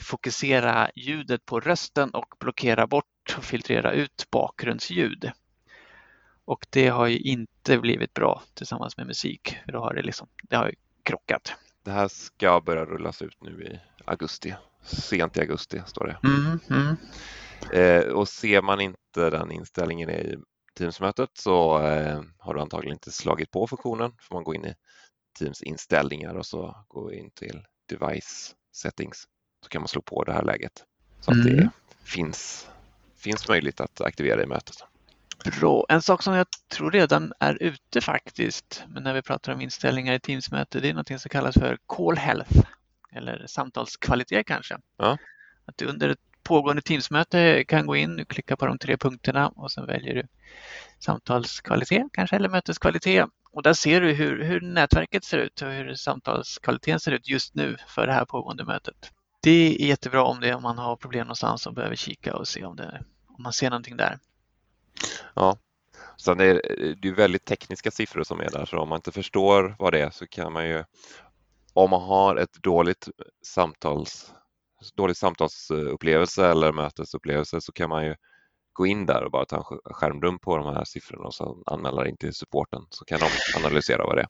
fokusera 0.00 0.90
ljudet 0.94 1.46
på 1.46 1.60
rösten 1.60 2.10
och 2.10 2.34
blockera 2.40 2.86
bort 2.86 3.34
och 3.38 3.44
filtrera 3.44 3.92
ut 3.92 4.26
bakgrundsljud. 4.30 5.30
Och 6.44 6.66
det 6.70 6.88
har 6.88 7.06
ju 7.06 7.18
inte 7.18 7.78
blivit 7.78 8.14
bra 8.14 8.42
tillsammans 8.54 8.96
med 8.96 9.06
musik. 9.06 9.56
För 9.64 9.72
då 9.72 9.78
har 9.78 9.94
det, 9.94 10.02
liksom, 10.02 10.28
det 10.42 10.56
har 10.56 10.74
krockat. 11.02 11.54
Det 11.84 11.90
här 11.90 12.08
ska 12.08 12.60
börja 12.60 12.84
rullas 12.84 13.22
ut 13.22 13.36
nu 13.40 13.62
i 13.64 13.80
augusti. 14.04 14.54
Sent 14.82 15.36
i 15.36 15.40
augusti 15.40 15.82
står 15.86 16.06
det. 16.06 16.28
Mm, 16.28 16.60
mm. 16.70 16.96
Eh, 17.72 18.12
och 18.12 18.28
ser 18.28 18.62
man 18.62 18.80
inte 18.80 19.30
den 19.30 19.50
inställningen 19.52 20.10
i 20.10 20.36
Teamsmötet 20.78 21.30
så 21.34 21.82
eh, 21.82 22.22
har 22.38 22.54
du 22.54 22.60
antagligen 22.60 22.94
inte 22.94 23.10
slagit 23.10 23.50
på 23.50 23.66
funktionen. 23.66 24.12
får 24.20 24.34
man 24.34 24.44
gå 24.44 24.54
in 24.54 24.64
i 24.64 24.74
Teams 25.38 25.62
inställningar 25.62 26.34
och 26.34 26.46
så 26.46 26.84
gå 26.88 27.12
in 27.12 27.30
till 27.30 27.66
Device 27.88 28.54
Settings. 28.72 29.24
Så 29.62 29.68
kan 29.68 29.80
man 29.80 29.88
slå 29.88 30.02
på 30.02 30.24
det 30.24 30.32
här 30.32 30.42
läget 30.42 30.84
så 31.20 31.30
att 31.30 31.36
mm. 31.36 31.56
det 31.56 31.70
finns 32.04 32.70
finns 33.20 33.48
möjligt 33.48 33.80
att 33.80 34.00
aktivera 34.00 34.42
i 34.42 34.46
mötet. 34.46 34.76
Bra. 35.60 35.86
En 35.88 36.02
sak 36.02 36.22
som 36.22 36.34
jag 36.34 36.46
tror 36.68 36.90
redan 36.90 37.32
är 37.40 37.62
ute 37.62 38.00
faktiskt, 38.00 38.84
men 38.88 39.02
när 39.02 39.14
vi 39.14 39.22
pratar 39.22 39.52
om 39.52 39.60
inställningar 39.60 40.14
i 40.14 40.20
Teams-möte, 40.20 40.80
det 40.80 40.88
är 40.88 40.94
något 40.94 41.20
som 41.20 41.28
kallas 41.28 41.54
för 41.54 41.78
Call 41.86 42.16
Health. 42.16 42.60
eller 43.12 43.46
samtalskvalitet 43.46 44.46
kanske. 44.46 44.78
Ja. 44.96 45.18
Att 45.64 45.76
du 45.76 45.86
under 45.86 46.08
ett 46.08 46.18
pågående 46.42 46.82
Teamsmöte 46.82 47.64
kan 47.64 47.86
gå 47.86 47.96
in 47.96 48.20
och 48.20 48.28
klicka 48.28 48.56
på 48.56 48.66
de 48.66 48.78
tre 48.78 48.96
punkterna 48.96 49.48
och 49.48 49.72
sen 49.72 49.86
väljer 49.86 50.14
du 50.14 50.26
samtalskvalitet 50.98 52.06
kanske 52.12 52.36
eller 52.36 52.48
möteskvalitet. 52.48 53.26
Och 53.52 53.62
där 53.62 53.72
ser 53.72 54.00
du 54.00 54.12
hur, 54.12 54.44
hur 54.44 54.60
nätverket 54.60 55.24
ser 55.24 55.38
ut 55.38 55.62
och 55.62 55.68
hur 55.68 55.94
samtalskvaliteten 55.94 57.00
ser 57.00 57.12
ut 57.12 57.28
just 57.28 57.54
nu 57.54 57.76
för 57.86 58.06
det 58.06 58.12
här 58.12 58.24
pågående 58.24 58.64
mötet. 58.64 59.10
Det 59.40 59.50
är 59.50 59.86
jättebra 59.86 60.24
om, 60.24 60.40
det, 60.40 60.54
om 60.54 60.62
man 60.62 60.78
har 60.78 60.96
problem 60.96 61.26
någonstans 61.26 61.66
och 61.66 61.74
behöver 61.74 61.96
kika 61.96 62.36
och 62.36 62.48
se 62.48 62.64
om, 62.64 62.76
det, 62.76 63.02
om 63.28 63.42
man 63.42 63.52
ser 63.52 63.70
någonting 63.70 63.96
där. 63.96 64.18
Ja, 65.34 65.58
Sen 66.20 66.38
det 66.38 66.44
är 66.44 66.60
det 67.00 67.08
är 67.08 67.12
väldigt 67.12 67.44
tekniska 67.44 67.90
siffror 67.90 68.24
som 68.24 68.40
är 68.40 68.50
där, 68.50 68.66
så 68.66 68.78
om 68.78 68.88
man 68.88 68.96
inte 68.96 69.12
förstår 69.12 69.76
vad 69.78 69.92
det 69.92 70.00
är 70.00 70.10
så 70.10 70.26
kan 70.26 70.52
man 70.52 70.68
ju, 70.68 70.84
om 71.72 71.90
man 71.90 72.02
har 72.02 72.36
ett 72.36 72.62
dåligt 72.62 73.08
samtals, 73.46 74.32
dålig 74.94 75.16
samtalsupplevelse 75.16 76.46
eller 76.46 76.72
mötesupplevelse 76.72 77.60
så 77.60 77.72
kan 77.72 77.88
man 77.88 78.04
ju 78.04 78.16
gå 78.80 78.86
in 78.86 79.06
där 79.06 79.24
och 79.24 79.30
bara 79.30 79.44
ta 79.44 79.56
en 79.56 79.94
skärmdump 79.94 80.42
på 80.42 80.56
de 80.56 80.66
här 80.66 80.84
siffrorna 80.84 81.24
och 81.24 81.34
sen 81.34 81.46
anmäla 81.66 82.08
in 82.08 82.16
till 82.16 82.34
supporten 82.34 82.82
så 82.90 83.04
kan 83.04 83.20
de 83.20 83.28
analysera 83.58 84.04
vad 84.04 84.16
det 84.16 84.22
är. 84.22 84.28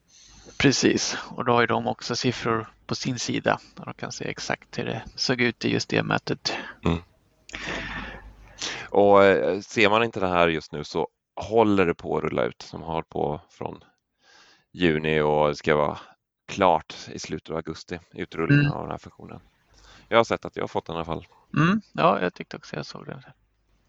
Precis, 0.58 1.16
och 1.36 1.44
då 1.44 1.52
har 1.52 1.60
ju 1.60 1.66
de 1.66 1.86
också 1.86 2.16
siffror 2.16 2.68
på 2.86 2.94
sin 2.94 3.18
sida 3.18 3.60
och 3.78 3.84
de 3.84 3.94
kan 3.94 4.12
se 4.12 4.24
exakt 4.28 4.78
hur 4.78 4.84
det 4.84 5.02
såg 5.16 5.40
ut 5.40 5.64
i 5.64 5.72
just 5.72 5.88
det 5.88 6.02
mötet. 6.02 6.52
Mm. 6.84 6.98
Och 8.90 9.24
eh, 9.24 9.60
ser 9.60 9.90
man 9.90 10.04
inte 10.04 10.20
det 10.20 10.28
här 10.28 10.48
just 10.48 10.72
nu 10.72 10.84
så 10.84 11.08
håller 11.36 11.86
det 11.86 11.94
på 11.94 12.16
att 12.16 12.24
rulla 12.24 12.44
ut, 12.44 12.62
som 12.62 12.82
har 12.82 13.02
på 13.02 13.40
från 13.50 13.84
juni 14.72 15.20
och 15.20 15.56
ska 15.56 15.76
vara 15.76 15.98
klart 16.48 16.96
i 17.12 17.18
slutet 17.18 17.50
av 17.50 17.56
augusti, 17.56 17.98
utrullningen 18.12 18.66
mm. 18.66 18.76
av 18.76 18.82
den 18.82 18.90
här 18.90 18.98
funktionen. 18.98 19.40
Jag 20.08 20.16
har 20.16 20.24
sett 20.24 20.44
att 20.44 20.56
jag 20.56 20.62
har 20.62 20.68
fått 20.68 20.86
den 20.86 20.94
i 20.94 20.98
alla 20.98 21.04
fall. 21.04 21.26
Mm, 21.56 21.80
ja, 21.92 22.20
jag 22.20 22.34
tyckte 22.34 22.56
också 22.56 22.76
jag 22.76 22.86
såg 22.86 23.06
den. 23.06 23.22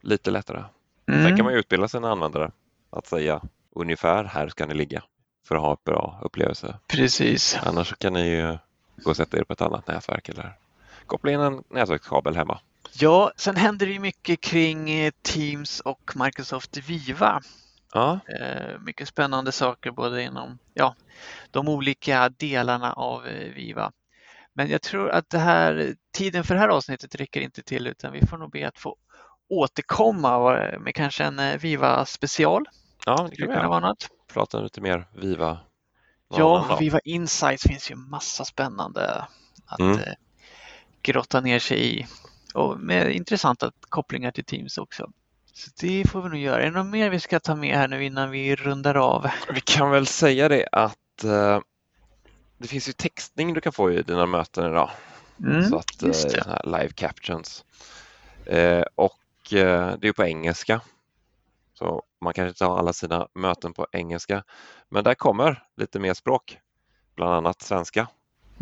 Lite 0.01 0.31
lättare. 0.31 0.63
Mm. 1.07 1.23
Sen 1.23 1.37
kan 1.37 1.45
man 1.45 1.53
utbilda 1.53 1.87
sina 1.87 2.11
användare 2.11 2.51
att 2.89 3.07
säga 3.07 3.41
ungefär 3.75 4.23
här 4.23 4.49
ska 4.49 4.65
ni 4.65 4.73
ligga 4.73 5.03
för 5.47 5.55
att 5.55 5.61
ha 5.61 5.71
en 5.71 5.77
bra 5.85 6.19
upplevelse. 6.23 6.79
Precis. 6.87 7.57
Annars 7.63 7.95
kan 7.97 8.13
ni 8.13 8.29
ju 8.29 8.57
gå 8.95 9.09
och 9.09 9.17
sätta 9.17 9.37
er 9.37 9.43
på 9.43 9.53
ett 9.53 9.61
annat 9.61 9.87
nätverk 9.87 10.29
eller 10.29 10.53
koppla 11.05 11.31
in 11.31 11.39
en 11.39 11.63
nätverkskabel 11.69 12.35
hemma. 12.35 12.59
Ja, 12.93 13.31
sen 13.35 13.55
händer 13.55 13.85
det 13.85 13.91
ju 13.91 13.99
mycket 13.99 14.41
kring 14.41 14.89
eh, 14.89 15.11
Teams 15.21 15.79
och 15.79 16.11
Microsoft 16.15 16.77
Viva. 16.77 17.41
Ja. 17.93 18.19
Eh, 18.39 18.79
mycket 18.79 19.07
spännande 19.07 19.51
saker 19.51 19.91
både 19.91 20.23
inom 20.23 20.57
ja, 20.73 20.95
de 21.51 21.67
olika 21.67 22.29
delarna 22.29 22.93
av 22.93 23.27
eh, 23.27 23.53
Viva. 23.53 23.91
Men 24.53 24.69
jag 24.69 24.81
tror 24.81 25.09
att 25.09 25.29
det 25.29 25.39
här, 25.39 25.95
tiden 26.13 26.43
för 26.43 26.53
det 26.53 26.59
här 26.59 26.67
avsnittet 26.67 27.15
räcker 27.15 27.41
inte 27.41 27.63
till 27.63 27.87
utan 27.87 28.13
vi 28.13 28.27
får 28.27 28.37
nog 28.37 28.51
be 28.51 28.67
att 28.67 28.77
få 28.77 28.95
återkomma 29.51 30.53
med 30.79 30.95
kanske 30.95 31.23
en 31.23 31.59
Viva 31.59 32.05
special. 32.05 32.65
Ja, 33.05 33.27
det 33.29 33.35
kan 33.35 33.47
vi 33.47 33.53
göra. 33.53 33.95
Prata 34.33 34.59
lite 34.59 34.81
mer 34.81 35.07
Viva. 35.15 35.59
Ja, 36.29 36.77
Viva 36.79 36.99
Insights 36.99 37.63
finns 37.63 37.91
ju 37.91 37.95
massa 37.95 38.45
spännande 38.45 39.25
att 39.65 39.79
mm. 39.79 39.99
grotta 41.01 41.41
ner 41.41 41.59
sig 41.59 41.99
i 41.99 42.07
och 42.53 42.79
med 42.79 43.11
intressanta 43.11 43.71
kopplingar 43.79 44.31
till 44.31 44.45
Teams 44.45 44.77
också. 44.77 45.11
Så 45.53 45.71
det 45.81 46.09
får 46.09 46.21
vi 46.21 46.29
nog 46.29 46.37
göra. 46.37 46.61
Är 46.61 46.65
det 46.65 46.71
något 46.71 46.91
mer 46.91 47.09
vi 47.09 47.19
ska 47.19 47.39
ta 47.39 47.55
med 47.55 47.77
här 47.77 47.87
nu 47.87 48.05
innan 48.05 48.31
vi 48.31 48.55
rundar 48.55 48.95
av? 48.95 49.27
Vi 49.53 49.61
kan 49.61 49.91
väl 49.91 50.07
säga 50.07 50.49
det 50.49 50.67
att 50.71 51.23
eh, 51.23 51.59
det 52.57 52.67
finns 52.67 52.89
ju 52.89 52.93
textning 52.93 53.53
du 53.53 53.61
kan 53.61 53.73
få 53.73 53.91
i 53.91 54.01
dina 54.01 54.25
möten 54.25 54.65
idag. 54.65 54.89
Mm, 55.43 55.69
så 55.69 55.77
att, 55.77 56.03
eh, 56.03 56.57
live 56.63 56.89
captions. 56.95 57.65
Eh, 58.45 58.83
och 58.95 59.11
eh, 59.11 59.20
det 59.55 60.07
är 60.07 60.13
på 60.13 60.23
engelska. 60.23 60.81
Så 61.73 62.03
man 62.21 62.33
kanske 62.33 62.49
inte 62.49 62.65
har 62.65 62.77
alla 62.77 62.93
sina 62.93 63.27
möten 63.33 63.73
på 63.73 63.87
engelska. 63.91 64.43
Men 64.89 65.03
där 65.03 65.13
kommer 65.13 65.63
lite 65.77 65.99
mer 65.99 66.13
språk, 66.13 66.57
bland 67.15 67.33
annat 67.33 67.61
svenska. 67.61 68.07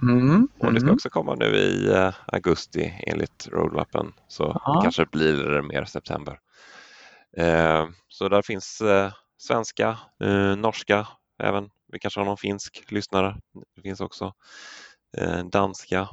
Mm, 0.01 0.47
och 0.59 0.73
det 0.73 0.79
ska 0.79 0.87
mm. 0.87 0.95
också 0.95 1.09
komma 1.09 1.35
nu 1.35 1.45
i 1.45 1.89
uh, 1.89 2.13
augusti 2.27 2.93
enligt 3.07 3.47
roadmappen 3.47 4.13
så 4.27 4.45
Aha. 4.45 4.75
det 4.75 4.81
kanske 4.81 5.05
blir 5.05 5.43
det 5.43 5.61
mer 5.61 5.85
september. 5.85 6.39
Uh, 7.39 7.89
så 8.07 8.29
där 8.29 8.41
finns 8.41 8.81
svenska, 9.37 9.97
norska 10.57 11.07
även. 11.43 11.69
Vi 11.91 11.99
kanske 11.99 12.19
har 12.19 12.25
någon 12.25 12.37
finsk 12.37 12.91
lyssnare. 12.91 13.37
Det 13.75 13.81
finns 13.81 14.01
också 14.01 14.33
danska 15.51 16.09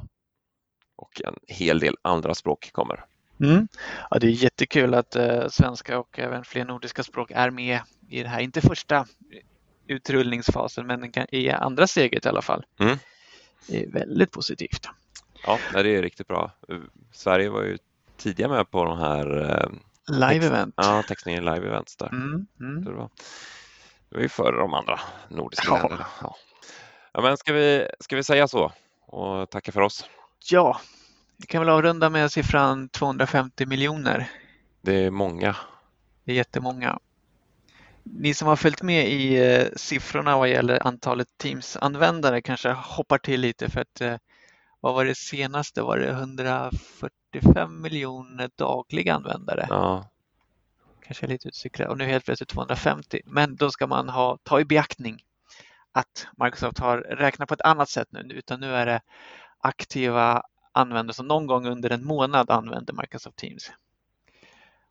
och 0.95 1.21
en 1.25 1.35
hel 1.47 1.79
del 1.79 1.95
andra 2.01 2.35
språk 2.35 2.69
kommer. 2.71 3.05
Mm. 3.39 3.67
Ja, 4.09 4.19
det 4.19 4.27
är 4.27 4.31
jättekul 4.31 4.93
att 4.93 5.15
svenska 5.49 5.99
och 5.99 6.19
även 6.19 6.43
fler 6.43 6.65
nordiska 6.65 7.03
språk 7.03 7.31
är 7.35 7.49
med 7.49 7.79
i 8.09 8.23
det 8.23 8.29
här. 8.29 8.39
Inte 8.39 8.61
första 8.61 9.05
utrullningsfasen 9.87 10.87
men 10.87 11.11
i 11.31 11.49
andra 11.49 11.87
steget 11.87 12.25
i 12.25 12.29
alla 12.29 12.41
fall. 12.41 12.65
Mm. 12.79 12.97
Det 13.67 13.83
är 13.83 13.91
väldigt 13.91 14.31
positivt. 14.31 14.89
Ja, 15.45 15.59
det 15.73 15.95
är 15.95 16.01
riktigt 16.01 16.27
bra. 16.27 16.51
Sverige 17.11 17.49
var 17.49 17.63
ju 17.63 17.77
tidiga 18.17 18.47
med 18.47 18.71
på 18.71 18.83
de 18.83 18.99
här 18.99 19.37
eh, 19.37 19.69
live-event. 20.07 20.73
Ja, 20.75 21.03
textningen 21.07 21.43
live-events 21.43 21.95
där. 21.99 22.09
Mm, 22.09 22.47
mm. 22.59 22.83
Det, 22.85 22.91
var, 22.91 23.09
det 24.09 24.15
var 24.15 24.21
ju 24.21 24.29
före 24.29 24.57
de 24.57 24.73
andra 24.73 24.99
nordiska 25.29 25.67
ja. 25.67 25.77
länderna. 25.77 26.05
Ja. 26.21 26.35
ja. 27.13 27.21
men 27.21 27.37
ska 27.37 27.53
vi, 27.53 27.87
ska 27.99 28.15
vi 28.15 28.23
säga 28.23 28.47
så 28.47 28.71
och 29.05 29.49
tacka 29.49 29.71
för 29.71 29.81
oss? 29.81 30.09
Ja, 30.51 30.79
vi 31.37 31.45
kan 31.45 31.61
väl 31.61 31.69
avrunda 31.69 32.09
med 32.09 32.31
siffran 32.31 32.89
250 32.89 33.65
miljoner. 33.65 34.31
Det 34.81 35.05
är 35.05 35.11
många. 35.11 35.55
Det 36.23 36.31
är 36.31 36.35
jättemånga. 36.35 36.99
Ni 38.03 38.33
som 38.33 38.47
har 38.47 38.55
följt 38.55 38.81
med 38.81 39.11
i 39.11 39.35
eh, 39.35 39.67
siffrorna 39.75 40.37
vad 40.37 40.49
gäller 40.49 40.87
antalet 40.87 41.27
Teams-användare 41.37 42.41
kanske 42.41 42.69
hoppar 42.69 43.17
till 43.17 43.41
lite 43.41 43.69
för 43.69 43.81
att 43.81 44.01
eh, 44.01 44.15
vad 44.79 44.93
var 44.93 45.05
det 45.05 45.15
senaste? 45.15 45.81
Var 45.81 45.97
det 45.97 46.09
145 46.09 47.81
miljoner 47.81 48.49
dagliga 48.55 49.15
användare? 49.15 49.67
Ja. 49.69 50.09
Kanske 51.05 51.27
lite 51.27 51.47
utcyklad 51.47 51.89
och 51.89 51.97
nu 51.97 52.05
helt 52.05 52.25
plötsligt 52.25 52.49
250. 52.49 53.21
Men 53.25 53.55
då 53.55 53.71
ska 53.71 53.87
man 53.87 54.09
ha, 54.09 54.37
ta 54.43 54.59
i 54.59 54.65
beaktning 54.65 55.23
att 55.91 56.27
Microsoft 56.43 56.79
har 56.79 56.97
räknat 56.97 57.47
på 57.47 57.53
ett 57.53 57.61
annat 57.61 57.89
sätt 57.89 58.07
nu, 58.11 58.19
utan 58.19 58.59
nu 58.59 58.75
är 58.75 58.85
det 58.85 59.01
aktiva 59.59 60.43
användare 60.77 61.13
som 61.13 61.27
någon 61.27 61.47
gång 61.47 61.67
under 61.67 61.89
en 61.89 62.05
månad 62.05 62.49
använder 62.51 62.93
Microsoft 62.93 63.37
Teams 63.37 63.71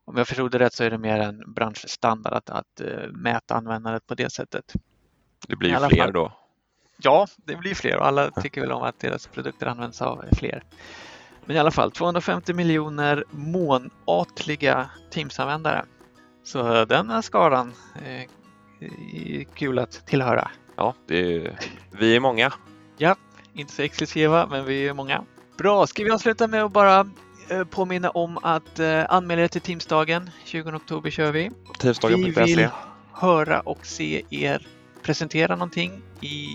om 0.06 0.16
jag 0.16 0.28
förstod 0.28 0.50
det 0.50 0.58
rätt 0.58 0.72
så 0.72 0.84
är 0.84 0.90
det 0.90 0.98
mer 0.98 1.20
en 1.20 1.52
branschstandard 1.52 2.32
att, 2.32 2.50
att 2.50 2.80
uh, 2.80 3.12
mäta 3.12 3.54
användandet 3.54 4.06
på 4.06 4.14
det 4.14 4.32
sättet. 4.32 4.72
Det 5.48 5.56
blir 5.56 5.70
ju 5.70 5.76
fler 5.76 6.04
fall. 6.04 6.12
då. 6.12 6.32
Ja, 6.96 7.26
det 7.36 7.56
blir 7.56 7.74
fler 7.74 7.96
och 7.96 8.06
alla 8.06 8.30
tycker 8.30 8.60
väl 8.60 8.72
om 8.72 8.82
att 8.82 9.00
deras 9.00 9.26
produkter 9.26 9.66
används 9.66 10.02
av 10.02 10.24
fler. 10.32 10.62
Men 11.44 11.56
i 11.56 11.58
alla 11.58 11.70
fall 11.70 11.90
250 11.90 12.54
miljoner 12.54 13.24
månatliga 13.30 14.90
Teams-användare. 15.10 15.84
Så 16.44 16.84
den 16.84 17.22
skaran 17.22 17.72
är 18.04 19.44
kul 19.44 19.78
att 19.78 20.06
tillhöra. 20.06 20.50
Ja, 20.76 20.94
är, 21.08 21.58
vi 21.90 22.16
är 22.16 22.20
många. 22.20 22.52
Ja, 22.96 23.16
inte 23.52 23.72
så 23.72 23.82
exklusiva, 23.82 24.46
men 24.46 24.64
vi 24.64 24.88
är 24.88 24.94
många. 24.94 25.24
Bra, 25.58 25.86
ska 25.86 26.04
vi 26.04 26.10
avsluta 26.10 26.46
med 26.46 26.64
att 26.64 26.72
bara 26.72 27.06
Eh, 27.48 27.64
påminna 27.64 28.10
om 28.10 28.38
att 28.42 28.78
eh, 28.78 29.04
anmäla 29.08 29.42
er 29.42 29.48
till 29.48 29.60
Teamsdagen. 29.60 30.30
20 30.44 30.76
oktober 30.76 31.10
kör 31.10 31.32
vi. 31.32 31.50
Vi 32.08 32.30
vill 32.30 32.68
höra 33.12 33.60
och 33.60 33.86
se 33.86 34.22
er 34.30 34.66
presentera 35.02 35.56
någonting 35.56 36.02
i 36.20 36.46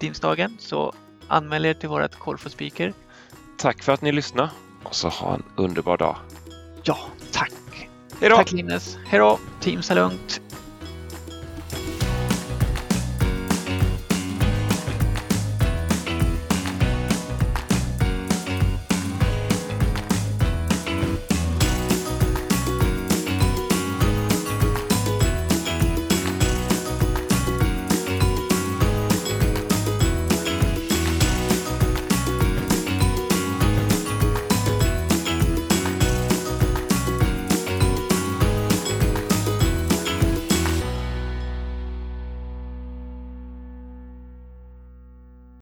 Teamsdagen. 0.00 0.56
Så 0.60 0.92
anmäl 1.28 1.64
er 1.64 1.74
till 1.74 1.88
vårt 1.88 2.18
Call 2.18 2.38
for 2.38 2.50
Speaker. 2.50 2.92
Tack 3.58 3.82
för 3.82 3.92
att 3.92 4.02
ni 4.02 4.12
lyssnade 4.12 4.50
och 4.82 4.94
så 4.94 5.08
ha 5.08 5.34
en 5.34 5.42
underbar 5.56 5.96
dag. 5.96 6.16
Ja, 6.82 6.98
tack. 7.32 7.52
Hej 8.20 8.30
då! 8.30 8.36
Tack 8.36 8.52
Linus. 8.52 8.98
Hej 9.06 9.18
då! 9.18 9.38
Teams 9.60 9.90
är 9.90 9.94
lugnt. 9.94 10.41